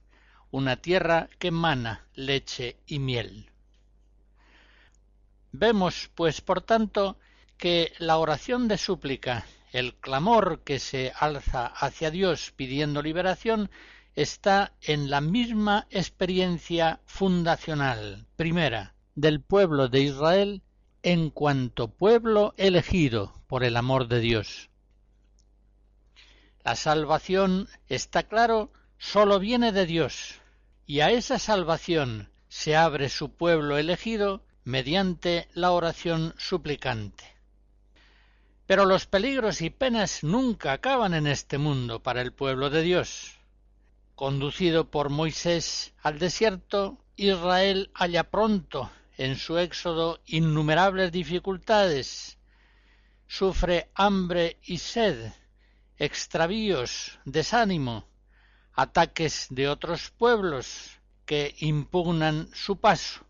una 0.51 0.77
tierra 0.77 1.29
que 1.38 1.49
emana 1.49 2.05
leche 2.13 2.77
y 2.88 2.99
miel. 2.99 3.49
Vemos, 5.51 6.09
pues, 6.15 6.39
por 6.39 6.61
tanto, 6.61 7.17
que 7.57 7.93
la 7.97 8.17
oración 8.17 8.67
de 8.67 8.77
súplica, 8.77 9.45
el 9.75 9.93
clamor 9.93 10.61
que 10.63 10.79
se 10.79 11.11
alza 11.19 11.65
hacia 11.65 12.09
Dios 12.09 12.53
pidiendo 12.55 13.01
liberación, 13.01 13.69
está 14.15 14.71
en 14.81 15.09
la 15.09 15.19
misma 15.19 15.85
experiencia 15.89 17.01
fundacional, 17.05 18.25
primera, 18.38 18.93
del 19.15 19.41
pueblo 19.41 19.89
de 19.89 19.99
Israel 19.99 20.61
en 21.03 21.29
cuanto 21.29 21.89
pueblo 21.89 22.53
elegido 22.55 23.33
por 23.47 23.65
el 23.65 23.75
amor 23.75 24.07
de 24.07 24.21
Dios. 24.21 24.69
La 26.63 26.77
salvación, 26.77 27.67
está 27.89 28.23
claro, 28.23 28.71
sólo 28.97 29.39
viene 29.39 29.73
de 29.73 29.85
Dios, 29.85 30.39
y 30.85 31.01
a 31.01 31.11
esa 31.11 31.38
salvación 31.38 32.29
se 32.47 32.77
abre 32.77 33.09
su 33.09 33.33
pueblo 33.33 33.77
elegido 33.77 34.41
mediante 34.63 35.49
la 35.53 35.71
oración 35.71 36.33
suplicante. 36.38 37.35
Pero 38.67 38.86
los 38.86 39.06
peligros 39.06 39.62
y 39.62 39.69
penas 39.69 40.23
nunca 40.23 40.73
acaban 40.73 41.13
en 41.13 41.28
este 41.28 41.58
mundo 41.58 42.01
para 42.01 42.21
el 42.21 42.34
pueblo 42.34 42.69
de 42.69 42.82
Dios. 42.82 43.38
Conducido 44.15 44.89
por 44.89 45.10
Moisés 45.10 45.93
al 46.01 46.17
desierto, 46.17 46.97
Israel 47.15 47.91
halla 47.93 48.23
pronto 48.32 48.89
en 49.17 49.38
su 49.38 49.58
éxodo 49.58 50.19
innumerables 50.25 51.12
dificultades. 51.12 52.38
Sufre 53.28 53.89
hambre 53.93 54.58
y 54.63 54.78
sed, 54.78 55.32
extravíos, 55.97 57.19
desánimo, 57.25 58.08
ataques 58.73 59.47
de 59.49 59.69
otros 59.69 60.12
pueblos 60.12 60.99
que 61.26 61.55
impugnan 61.59 62.49
su 62.53 62.78
paso. 62.78 63.22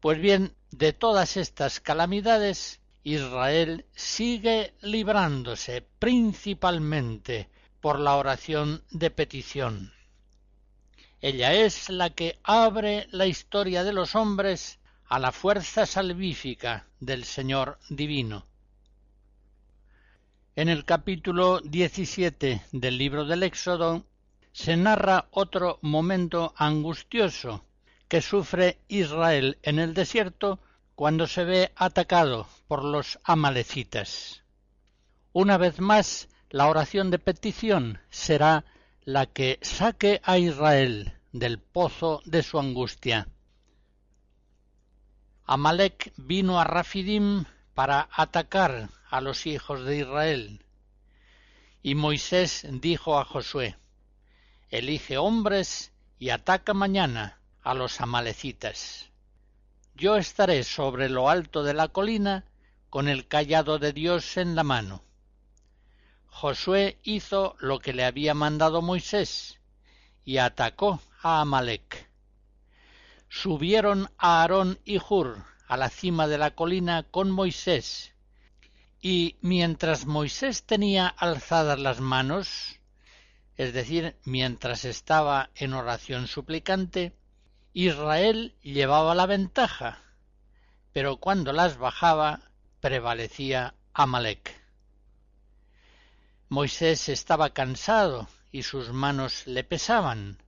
Pues 0.00 0.20
bien, 0.20 0.54
de 0.70 0.92
todas 0.92 1.36
estas 1.36 1.80
calamidades, 1.80 2.80
Israel 3.14 3.86
sigue 3.94 4.74
librándose 4.82 5.80
principalmente 5.98 7.48
por 7.80 7.98
la 8.00 8.16
oración 8.16 8.82
de 8.90 9.10
petición. 9.10 9.94
Ella 11.22 11.54
es 11.54 11.88
la 11.88 12.10
que 12.10 12.38
abre 12.42 13.06
la 13.10 13.24
historia 13.24 13.82
de 13.82 13.94
los 13.94 14.14
hombres 14.14 14.78
a 15.06 15.18
la 15.18 15.32
fuerza 15.32 15.86
salvífica 15.86 16.86
del 17.00 17.24
Señor 17.24 17.78
divino. 17.88 18.44
En 20.54 20.68
el 20.68 20.84
capítulo 20.84 21.60
17 21.60 22.60
del 22.72 22.98
libro 22.98 23.24
del 23.24 23.42
Éxodo 23.42 24.04
se 24.52 24.76
narra 24.76 25.28
otro 25.30 25.78
momento 25.80 26.52
angustioso 26.58 27.64
que 28.06 28.20
sufre 28.20 28.76
Israel 28.88 29.56
en 29.62 29.78
el 29.78 29.94
desierto 29.94 30.60
cuando 30.98 31.28
se 31.28 31.44
ve 31.44 31.70
atacado 31.76 32.48
por 32.66 32.84
los 32.84 33.20
amalecitas. 33.22 34.42
Una 35.32 35.56
vez 35.56 35.78
más 35.78 36.28
la 36.50 36.66
oración 36.66 37.12
de 37.12 37.20
petición 37.20 38.00
será 38.10 38.64
la 39.04 39.26
que 39.26 39.60
saque 39.62 40.20
a 40.24 40.38
Israel 40.38 41.16
del 41.30 41.60
pozo 41.60 42.20
de 42.24 42.42
su 42.42 42.58
angustia. 42.58 43.28
Amalek 45.44 46.12
vino 46.16 46.58
a 46.58 46.64
Rafidim 46.64 47.44
para 47.74 48.08
atacar 48.10 48.88
a 49.08 49.20
los 49.20 49.46
hijos 49.46 49.84
de 49.84 49.98
Israel. 49.98 50.64
Y 51.80 51.94
Moisés 51.94 52.66
dijo 52.72 53.20
a 53.20 53.24
Josué, 53.24 53.76
Elige 54.68 55.16
hombres 55.16 55.92
y 56.18 56.30
ataca 56.30 56.74
mañana 56.74 57.38
a 57.62 57.74
los 57.74 58.00
amalecitas. 58.00 59.08
Yo 59.98 60.16
estaré 60.16 60.62
sobre 60.62 61.08
lo 61.08 61.28
alto 61.28 61.64
de 61.64 61.74
la 61.74 61.88
colina 61.88 62.44
con 62.88 63.08
el 63.08 63.26
callado 63.26 63.80
de 63.80 63.92
Dios 63.92 64.36
en 64.36 64.54
la 64.54 64.62
mano. 64.62 65.02
Josué 66.28 67.00
hizo 67.02 67.56
lo 67.58 67.80
que 67.80 67.92
le 67.92 68.04
había 68.04 68.32
mandado 68.32 68.80
Moisés 68.80 69.58
y 70.24 70.38
atacó 70.38 71.02
a 71.20 71.40
Amalec. 71.40 72.08
Subieron 73.28 74.08
a 74.18 74.42
Aarón 74.42 74.78
y 74.84 74.98
Hur 74.98 75.44
a 75.66 75.76
la 75.76 75.90
cima 75.90 76.28
de 76.28 76.38
la 76.38 76.52
colina 76.52 77.02
con 77.02 77.32
Moisés, 77.32 78.14
y 79.00 79.36
mientras 79.40 80.06
Moisés 80.06 80.62
tenía 80.62 81.08
alzadas 81.08 81.80
las 81.80 82.00
manos, 82.00 82.78
es 83.56 83.72
decir, 83.72 84.16
mientras 84.24 84.84
estaba 84.84 85.50
en 85.56 85.74
oración 85.74 86.28
suplicante, 86.28 87.12
Israel 87.80 88.56
llevaba 88.60 89.14
la 89.14 89.26
ventaja, 89.26 90.02
pero 90.92 91.18
cuando 91.18 91.52
las 91.52 91.78
bajaba 91.78 92.40
prevalecía 92.80 93.76
Amalek. 93.94 94.60
Moisés 96.48 97.08
estaba 97.08 97.50
cansado 97.50 98.26
y 98.50 98.64
sus 98.64 98.92
manos 98.92 99.46
le 99.46 99.62
pesaban. 99.62 100.38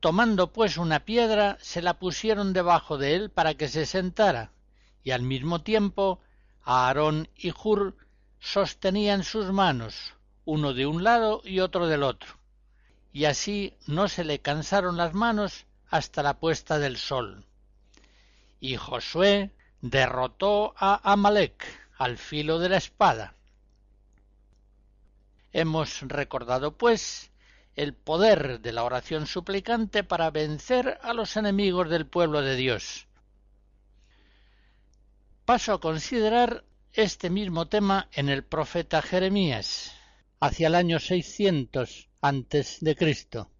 Tomando 0.00 0.54
pues 0.54 0.78
una 0.78 1.00
piedra, 1.00 1.58
se 1.60 1.82
la 1.82 1.98
pusieron 1.98 2.54
debajo 2.54 2.96
de 2.96 3.14
él 3.14 3.28
para 3.28 3.52
que 3.52 3.68
se 3.68 3.84
sentara, 3.84 4.52
y 5.04 5.10
al 5.10 5.20
mismo 5.20 5.60
tiempo 5.60 6.22
Aarón 6.62 7.28
y 7.36 7.50
Hur 7.50 7.94
sostenían 8.40 9.22
sus 9.22 9.52
manos, 9.52 10.14
uno 10.46 10.72
de 10.72 10.86
un 10.86 11.04
lado 11.04 11.42
y 11.44 11.60
otro 11.60 11.86
del 11.86 12.02
otro, 12.02 12.38
y 13.12 13.26
así 13.26 13.76
no 13.86 14.08
se 14.08 14.24
le 14.24 14.38
cansaron 14.38 14.96
las 14.96 15.12
manos 15.12 15.66
hasta 15.88 16.22
la 16.22 16.38
puesta 16.38 16.78
del 16.78 16.96
sol. 16.96 17.44
Y 18.60 18.76
Josué 18.76 19.50
derrotó 19.80 20.74
a 20.76 21.12
Amalek 21.12 21.64
al 21.98 22.18
filo 22.18 22.58
de 22.58 22.68
la 22.68 22.76
espada. 22.76 23.34
Hemos 25.52 26.02
recordado, 26.02 26.76
pues, 26.76 27.30
el 27.76 27.94
poder 27.94 28.60
de 28.60 28.72
la 28.72 28.84
oración 28.84 29.26
suplicante 29.26 30.02
para 30.02 30.30
vencer 30.30 30.98
a 31.02 31.12
los 31.12 31.36
enemigos 31.36 31.88
del 31.88 32.06
pueblo 32.06 32.42
de 32.42 32.56
Dios. 32.56 33.06
Paso 35.44 35.74
a 35.74 35.80
considerar 35.80 36.64
este 36.92 37.30
mismo 37.30 37.68
tema 37.68 38.08
en 38.12 38.28
el 38.28 38.42
profeta 38.42 39.02
Jeremías, 39.02 39.94
hacia 40.40 40.68
el 40.68 40.74
año 40.74 40.98
600 40.98 42.08
antes 42.20 42.78
de 42.80 42.96
Cristo. 42.96 43.50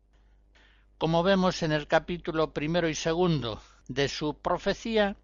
Como 0.99 1.23
vemos 1.23 1.63
en 1.63 1.73
el 1.73 1.87
capítulo 1.87 2.55
primero 2.55 2.89
y 2.89 2.95
segundo 2.95 3.61
de 3.87 4.09
su 4.09 4.33
profecía, 4.39 5.15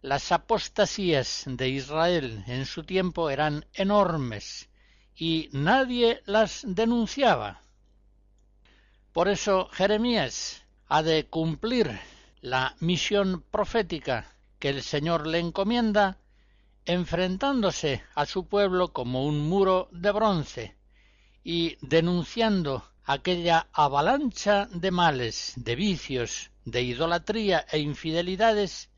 las 0.00 0.32
apostasías 0.32 1.42
de 1.44 1.68
Israel 1.68 2.42
en 2.46 2.64
su 2.64 2.84
tiempo 2.84 3.28
eran 3.28 3.66
enormes 3.74 4.70
y 5.14 5.50
nadie 5.52 6.22
las 6.24 6.62
denunciaba. 6.66 7.60
Por 9.12 9.28
eso 9.28 9.68
Jeremías 9.72 10.64
ha 10.88 11.02
de 11.02 11.26
cumplir 11.26 12.00
la 12.40 12.74
misión 12.80 13.44
profética 13.50 14.34
que 14.58 14.70
el 14.70 14.82
Señor 14.82 15.26
le 15.26 15.38
encomienda, 15.38 16.16
enfrentándose 16.86 18.02
a 18.14 18.24
su 18.24 18.46
pueblo 18.46 18.94
como 18.94 19.26
un 19.26 19.46
muro 19.50 19.90
de 19.92 20.12
bronce 20.12 20.76
y 21.44 21.76
denunciando 21.82 22.89
aquella 23.04 23.66
avalancha 23.72 24.66
de 24.72 24.90
males, 24.90 25.54
de 25.56 25.74
vicios, 25.74 26.50
de 26.64 26.82
idolatría 26.82 27.66
e 27.70 27.78
infidelidades 27.78 28.90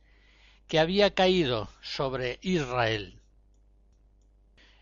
que 0.68 0.78
había 0.78 1.14
caído 1.14 1.68
sobre 1.80 2.38
Israel. 2.42 3.20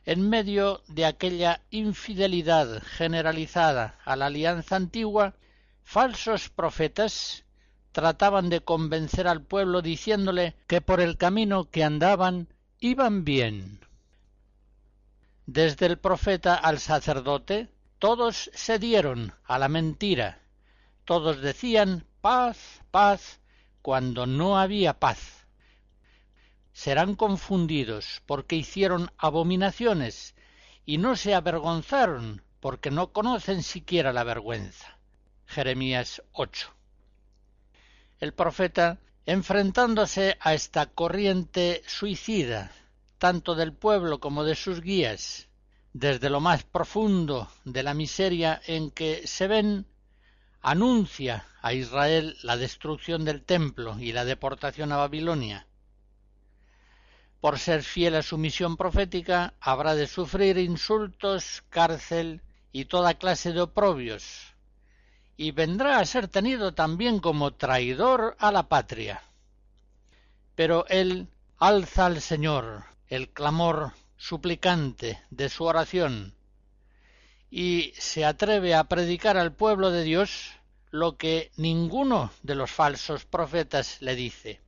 En 0.06 0.28
medio 0.28 0.82
de 0.88 1.04
aquella 1.04 1.62
infidelidad 1.70 2.82
generalizada 2.82 3.98
a 4.04 4.16
la 4.16 4.26
alianza 4.26 4.76
antigua, 4.76 5.34
falsos 5.82 6.48
profetas 6.48 7.44
trataban 7.92 8.48
de 8.48 8.60
convencer 8.60 9.26
al 9.28 9.42
pueblo 9.42 9.82
diciéndole 9.82 10.54
que 10.66 10.80
por 10.80 11.00
el 11.00 11.16
camino 11.16 11.70
que 11.70 11.84
andaban 11.84 12.48
iban 12.78 13.24
bien. 13.24 13.80
Desde 15.46 15.86
el 15.86 15.98
profeta 15.98 16.54
al 16.54 16.78
sacerdote, 16.78 17.68
todos 18.00 18.50
se 18.52 18.80
dieron 18.80 19.32
a 19.44 19.60
la 19.60 19.68
mentira. 19.68 20.40
Todos 21.04 21.40
decían 21.40 22.04
paz, 22.20 22.82
paz, 22.90 23.38
cuando 23.82 24.26
no 24.26 24.58
había 24.58 24.98
paz 24.98 25.40
serán 26.72 27.14
confundidos 27.14 28.22
porque 28.24 28.56
hicieron 28.56 29.12
abominaciones 29.18 30.34
y 30.86 30.96
no 30.96 31.14
se 31.14 31.34
avergonzaron 31.34 32.42
porque 32.58 32.90
no 32.90 33.12
conocen 33.12 33.62
siquiera 33.62 34.14
la 34.14 34.24
vergüenza. 34.24 34.96
Jeremías 35.44 36.22
8. 36.32 36.72
El 38.18 38.32
profeta, 38.32 38.98
enfrentándose 39.26 40.38
a 40.40 40.54
esta 40.54 40.86
corriente 40.86 41.82
suicida, 41.86 42.72
tanto 43.18 43.54
del 43.54 43.74
pueblo 43.74 44.18
como 44.18 44.42
de 44.44 44.54
sus 44.54 44.80
guías, 44.80 45.49
desde 45.92 46.30
lo 46.30 46.40
más 46.40 46.62
profundo 46.64 47.48
de 47.64 47.82
la 47.82 47.94
miseria 47.94 48.60
en 48.66 48.90
que 48.90 49.26
se 49.26 49.48
ven, 49.48 49.86
anuncia 50.62 51.46
a 51.62 51.72
Israel 51.72 52.36
la 52.42 52.56
destrucción 52.56 53.24
del 53.24 53.42
templo 53.42 53.98
y 53.98 54.12
la 54.12 54.24
deportación 54.24 54.92
a 54.92 54.98
Babilonia, 54.98 55.66
por 57.40 57.58
ser 57.58 57.82
fiel 57.82 58.14
a 58.16 58.22
su 58.22 58.36
misión 58.36 58.76
profética, 58.76 59.54
habrá 59.60 59.94
de 59.94 60.06
sufrir 60.06 60.58
insultos, 60.58 61.64
cárcel 61.70 62.42
y 62.70 62.84
toda 62.84 63.14
clase 63.14 63.52
de 63.52 63.62
oprobios, 63.62 64.54
y 65.36 65.52
vendrá 65.52 65.98
a 65.98 66.04
ser 66.04 66.28
tenido 66.28 66.74
también 66.74 67.18
como 67.18 67.54
traidor 67.54 68.36
a 68.38 68.52
la 68.52 68.68
patria. 68.68 69.22
Pero 70.54 70.84
él 70.88 71.28
alza 71.58 72.06
al 72.06 72.20
Señor 72.20 72.84
el 73.08 73.30
clamor 73.30 73.92
suplicante 74.20 75.18
de 75.30 75.48
su 75.48 75.64
oración 75.64 76.34
y 77.50 77.94
se 77.96 78.26
atreve 78.26 78.74
a 78.74 78.84
predicar 78.84 79.38
al 79.38 79.54
pueblo 79.54 79.90
de 79.90 80.04
Dios 80.04 80.52
lo 80.90 81.16
que 81.16 81.50
ninguno 81.56 82.30
de 82.42 82.54
los 82.54 82.70
falsos 82.70 83.24
profetas 83.24 83.96
le 84.02 84.14
dice. 84.14 84.60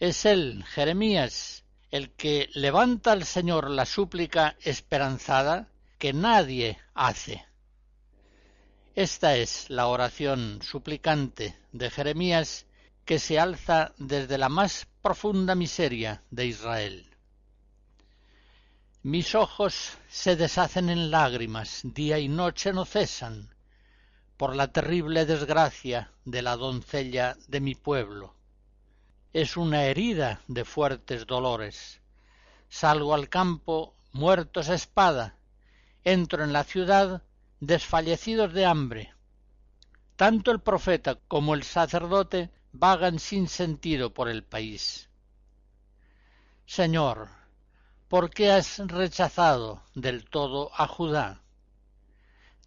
Es 0.00 0.24
él, 0.24 0.64
Jeremías, 0.68 1.64
el 1.90 2.10
que 2.12 2.48
levanta 2.54 3.12
al 3.12 3.24
Señor 3.24 3.68
la 3.68 3.84
súplica 3.84 4.56
esperanzada 4.62 5.68
que 5.98 6.14
nadie 6.14 6.78
hace. 6.94 7.44
Esta 8.94 9.36
es 9.36 9.68
la 9.68 9.86
oración 9.86 10.60
suplicante 10.62 11.54
de 11.72 11.90
Jeremías 11.90 12.64
que 13.04 13.18
se 13.18 13.38
alza 13.38 13.92
desde 13.98 14.38
la 14.38 14.48
más 14.48 14.86
profunda 15.02 15.54
miseria 15.54 16.22
de 16.30 16.46
Israel. 16.46 17.11
Mis 19.02 19.34
ojos 19.34 19.98
se 20.08 20.36
deshacen 20.36 20.88
en 20.88 21.10
lágrimas, 21.10 21.80
día 21.84 22.18
y 22.18 22.28
noche 22.28 22.72
no 22.72 22.84
cesan, 22.84 23.54
por 24.36 24.56
la 24.56 24.68
terrible 24.68 25.26
desgracia 25.26 26.12
de 26.24 26.42
la 26.42 26.56
doncella 26.56 27.36
de 27.48 27.60
mi 27.60 27.74
pueblo 27.74 28.34
es 29.32 29.56
una 29.56 29.84
herida 29.84 30.42
de 30.46 30.64
fuertes 30.64 31.26
dolores. 31.26 32.00
Salgo 32.68 33.14
al 33.14 33.28
campo 33.28 33.94
muertos 34.12 34.68
a 34.68 34.74
espada, 34.74 35.36
entro 36.04 36.44
en 36.44 36.52
la 36.52 36.64
ciudad 36.64 37.22
desfallecidos 37.60 38.52
de 38.52 38.66
hambre. 38.66 39.14
Tanto 40.16 40.50
el 40.50 40.60
profeta 40.60 41.18
como 41.28 41.54
el 41.54 41.62
sacerdote 41.62 42.50
vagan 42.72 43.18
sin 43.18 43.48
sentido 43.48 44.12
por 44.12 44.28
el 44.28 44.44
país. 44.44 45.08
Señor, 46.66 47.28
¿por 48.12 48.28
qué 48.28 48.50
has 48.50 48.76
rechazado 48.76 49.82
del 49.94 50.26
todo 50.28 50.70
a 50.76 50.86
Judá? 50.86 51.40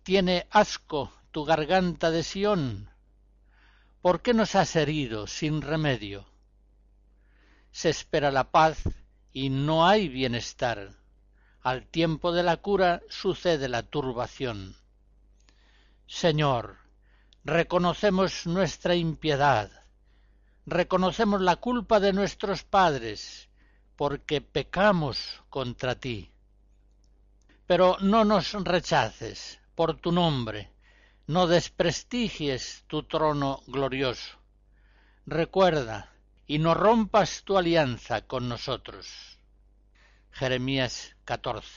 ¿Tiene 0.02 0.48
asco 0.50 1.14
tu 1.30 1.46
garganta 1.46 2.10
de 2.10 2.24
Sión? 2.24 2.90
¿Por 4.02 4.24
qué 4.24 4.34
nos 4.34 4.56
has 4.56 4.76
herido 4.76 5.28
sin 5.28 5.62
remedio? 5.62 6.26
se 7.70 7.90
espera 7.90 8.32
la 8.32 8.50
paz 8.50 8.90
y 9.34 9.52
no 9.52 9.88
hay 9.88 10.10
bienestar. 10.10 10.94
Al 11.62 11.86
tiempo 11.86 12.32
de 12.32 12.42
la 12.42 12.58
cura 12.58 13.04
sucede 13.08 13.70
la 13.70 13.84
turbación. 13.84 14.76
Señor, 16.08 16.78
reconocemos 17.44 18.48
nuestra 18.48 18.96
impiedad, 18.96 19.70
reconocemos 20.66 21.40
la 21.40 21.58
culpa 21.58 22.00
de 22.00 22.14
nuestros 22.14 22.64
padres, 22.64 23.48
porque 23.96 24.42
pecamos 24.42 25.44
contra 25.50 25.96
ti. 25.96 26.32
Pero 27.68 27.98
no 28.02 28.26
nos 28.26 28.54
rechaces 28.64 29.60
por 29.76 29.98
tu 29.98 30.12
nombre, 30.12 30.72
no 31.28 31.48
desprestigies 31.48 32.84
tu 32.88 33.04
trono 33.04 33.64
glorioso. 33.68 34.38
Recuerda 35.26 36.14
y 36.48 36.60
no 36.60 36.74
rompas 36.74 37.44
tu 37.44 37.58
alianza 37.58 38.22
con 38.22 38.48
nosotros. 38.48 39.40
Jeremías 40.32 41.16
14. 41.26 41.68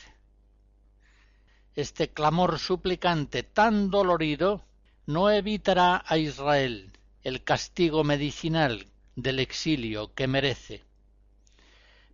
Este 1.74 2.10
clamor 2.10 2.58
suplicante 2.58 3.42
tan 3.42 3.90
dolorido 3.90 4.64
no 5.06 5.30
evitará 5.30 6.04
a 6.04 6.18
Israel 6.18 6.92
el 7.22 7.44
castigo 7.44 8.04
medicinal 8.04 8.88
del 9.16 9.38
exilio 9.38 10.12
que 10.14 10.26
merece, 10.26 10.84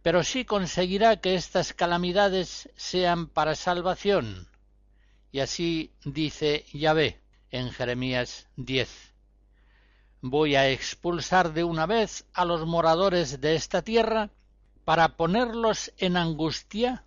pero 0.04 0.22
sí 0.22 0.44
conseguirá 0.44 1.16
que 1.16 1.34
estas 1.34 1.72
calamidades 1.72 2.68
sean 2.76 3.26
para 3.26 3.54
salvación. 3.54 4.46
Y 5.32 5.40
así 5.40 5.94
dice 6.04 6.66
Yahvé 6.74 7.22
en 7.50 7.70
Jeremías 7.70 8.46
10. 8.56 9.14
Voy 10.20 10.56
a 10.56 10.68
expulsar 10.68 11.54
de 11.54 11.64
una 11.64 11.86
vez 11.86 12.26
a 12.34 12.44
los 12.44 12.66
moradores 12.66 13.40
de 13.40 13.54
esta 13.54 13.80
tierra 13.80 14.28
para 14.84 15.16
ponerlos 15.16 15.90
en 15.96 16.18
angustia 16.18 17.06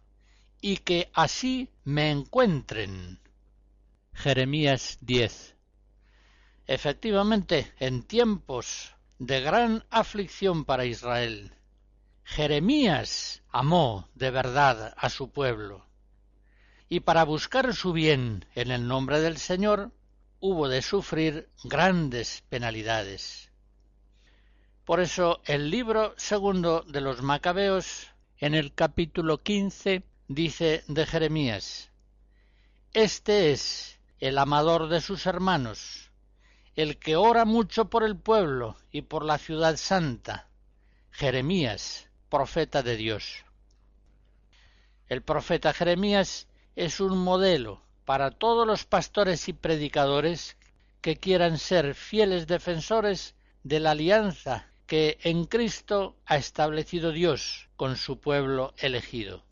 y 0.60 0.78
que 0.78 1.12
así 1.14 1.70
me 1.84 2.10
encuentren. 2.10 3.20
Jeremías 4.14 4.98
10. 5.02 5.56
Efectivamente, 6.66 7.72
en 7.78 8.02
tiempos 8.02 8.96
de 9.20 9.40
gran 9.42 9.86
aflicción 9.92 10.66
para 10.66 10.86
Israel, 10.86 11.54
Jeremías 12.30 13.42
amó 13.52 14.10
de 14.14 14.30
verdad 14.30 14.94
a 14.98 15.10
su 15.10 15.32
pueblo, 15.32 15.88
y 16.90 17.00
para 17.00 17.24
buscar 17.24 17.74
su 17.74 17.94
bien 17.94 18.46
en 18.54 18.70
el 18.70 18.88
nombre 18.88 19.22
del 19.22 19.38
Señor, 19.38 19.92
hubo 20.40 20.68
de 20.68 20.82
sufrir 20.82 21.50
grandes 21.64 22.44
penalidades. 22.50 23.50
Por 24.84 25.00
eso 25.00 25.42
el 25.46 25.72
libro 25.72 26.14
segundo 26.18 26.82
de 26.82 27.02
los 27.02 27.24
Macabeos, 27.24 28.12
en 28.38 28.54
el 28.54 28.76
capítulo 28.76 29.42
quince, 29.42 30.04
dice 30.28 30.84
de 30.88 31.06
Jeremías, 31.08 31.90
Este 32.94 33.52
es 33.52 34.00
el 34.20 34.38
amador 34.38 34.90
de 34.90 35.02
sus 35.02 35.26
hermanos, 35.26 36.12
el 36.76 37.00
que 37.00 37.16
ora 37.16 37.46
mucho 37.46 37.90
por 37.90 38.04
el 38.04 38.18
pueblo 38.18 38.78
y 38.92 39.04
por 39.04 39.24
la 39.24 39.40
ciudad 39.40 39.78
santa, 39.78 40.50
Jeremías, 41.10 42.08
profeta 42.30 42.84
de 42.84 42.98
Dios. 42.98 43.46
El 45.08 45.22
profeta 45.22 45.74
Jeremías 45.74 46.48
es 46.76 47.00
un 47.00 47.18
modelo 47.18 47.82
para 48.06 48.32
todos 48.32 48.68
los 48.68 48.86
pastores 48.86 49.48
y 49.48 49.54
predicadores 49.54 50.58
que 51.02 51.18
quieran 51.18 51.58
ser 51.58 51.96
fieles 51.96 52.48
defensores 52.48 53.36
de 53.64 53.80
la 53.80 53.92
alianza 53.92 54.68
que 54.86 55.18
en 55.24 55.46
Cristo 55.46 56.16
ha 56.26 56.38
establecido 56.38 57.12
Dios 57.12 57.70
con 57.76 57.98
su 57.98 58.20
pueblo 58.20 58.74
elegido. 58.78 59.47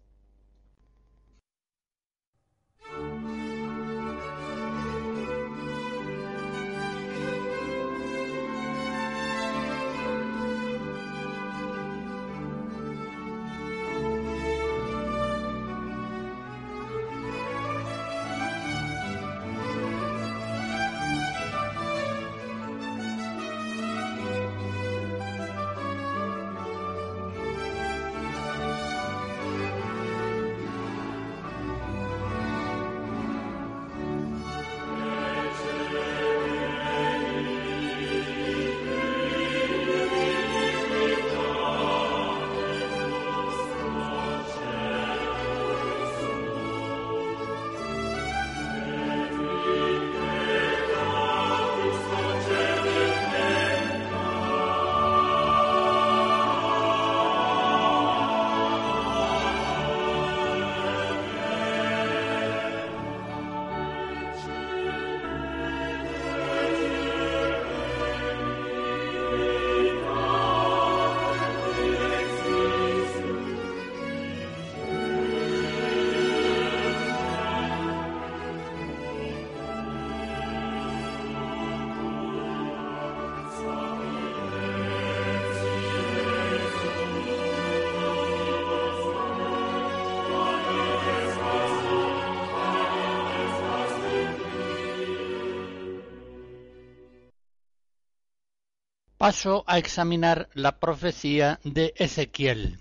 Paso 99.25 99.63
a 99.65 99.79
examinar 99.79 100.49
la 100.53 100.79
profecía 100.79 101.59
de 101.63 101.95
Ezequiel. 101.97 102.77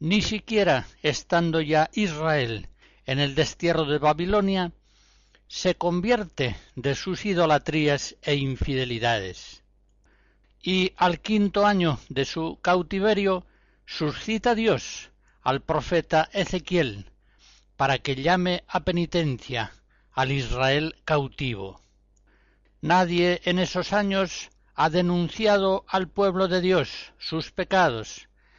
Ni 0.00 0.22
siquiera 0.22 0.86
estando 1.02 1.60
ya 1.60 1.90
Israel 1.92 2.70
en 3.04 3.18
el 3.18 3.34
destierro 3.34 3.84
de 3.84 3.98
Babilonia, 3.98 4.72
se 5.48 5.74
convierte 5.74 6.56
de 6.74 6.94
sus 6.94 7.26
idolatrías 7.26 8.16
e 8.22 8.36
infidelidades. 8.36 9.62
Y 10.62 10.94
al 10.96 11.20
quinto 11.20 11.66
año 11.66 12.00
de 12.08 12.24
su 12.24 12.58
cautiverio 12.62 13.44
suscita 13.84 14.54
Dios 14.54 15.10
al 15.42 15.60
profeta 15.60 16.30
Ezequiel 16.32 17.10
para 17.76 17.98
que 17.98 18.14
llame 18.14 18.64
a 18.68 18.80
penitencia 18.80 19.70
al 20.12 20.32
Israel 20.32 20.96
cautivo. 21.04 21.82
Nadie 22.80 23.42
en 23.44 23.58
esos 23.58 23.92
años 23.92 24.48
ha 24.74 24.90
denunciado 24.90 25.84
al 25.88 26.08
pueblo 26.08 26.48
de 26.48 26.60
Dios 26.60 27.12
sus 27.18 27.50
pecados 27.50 28.28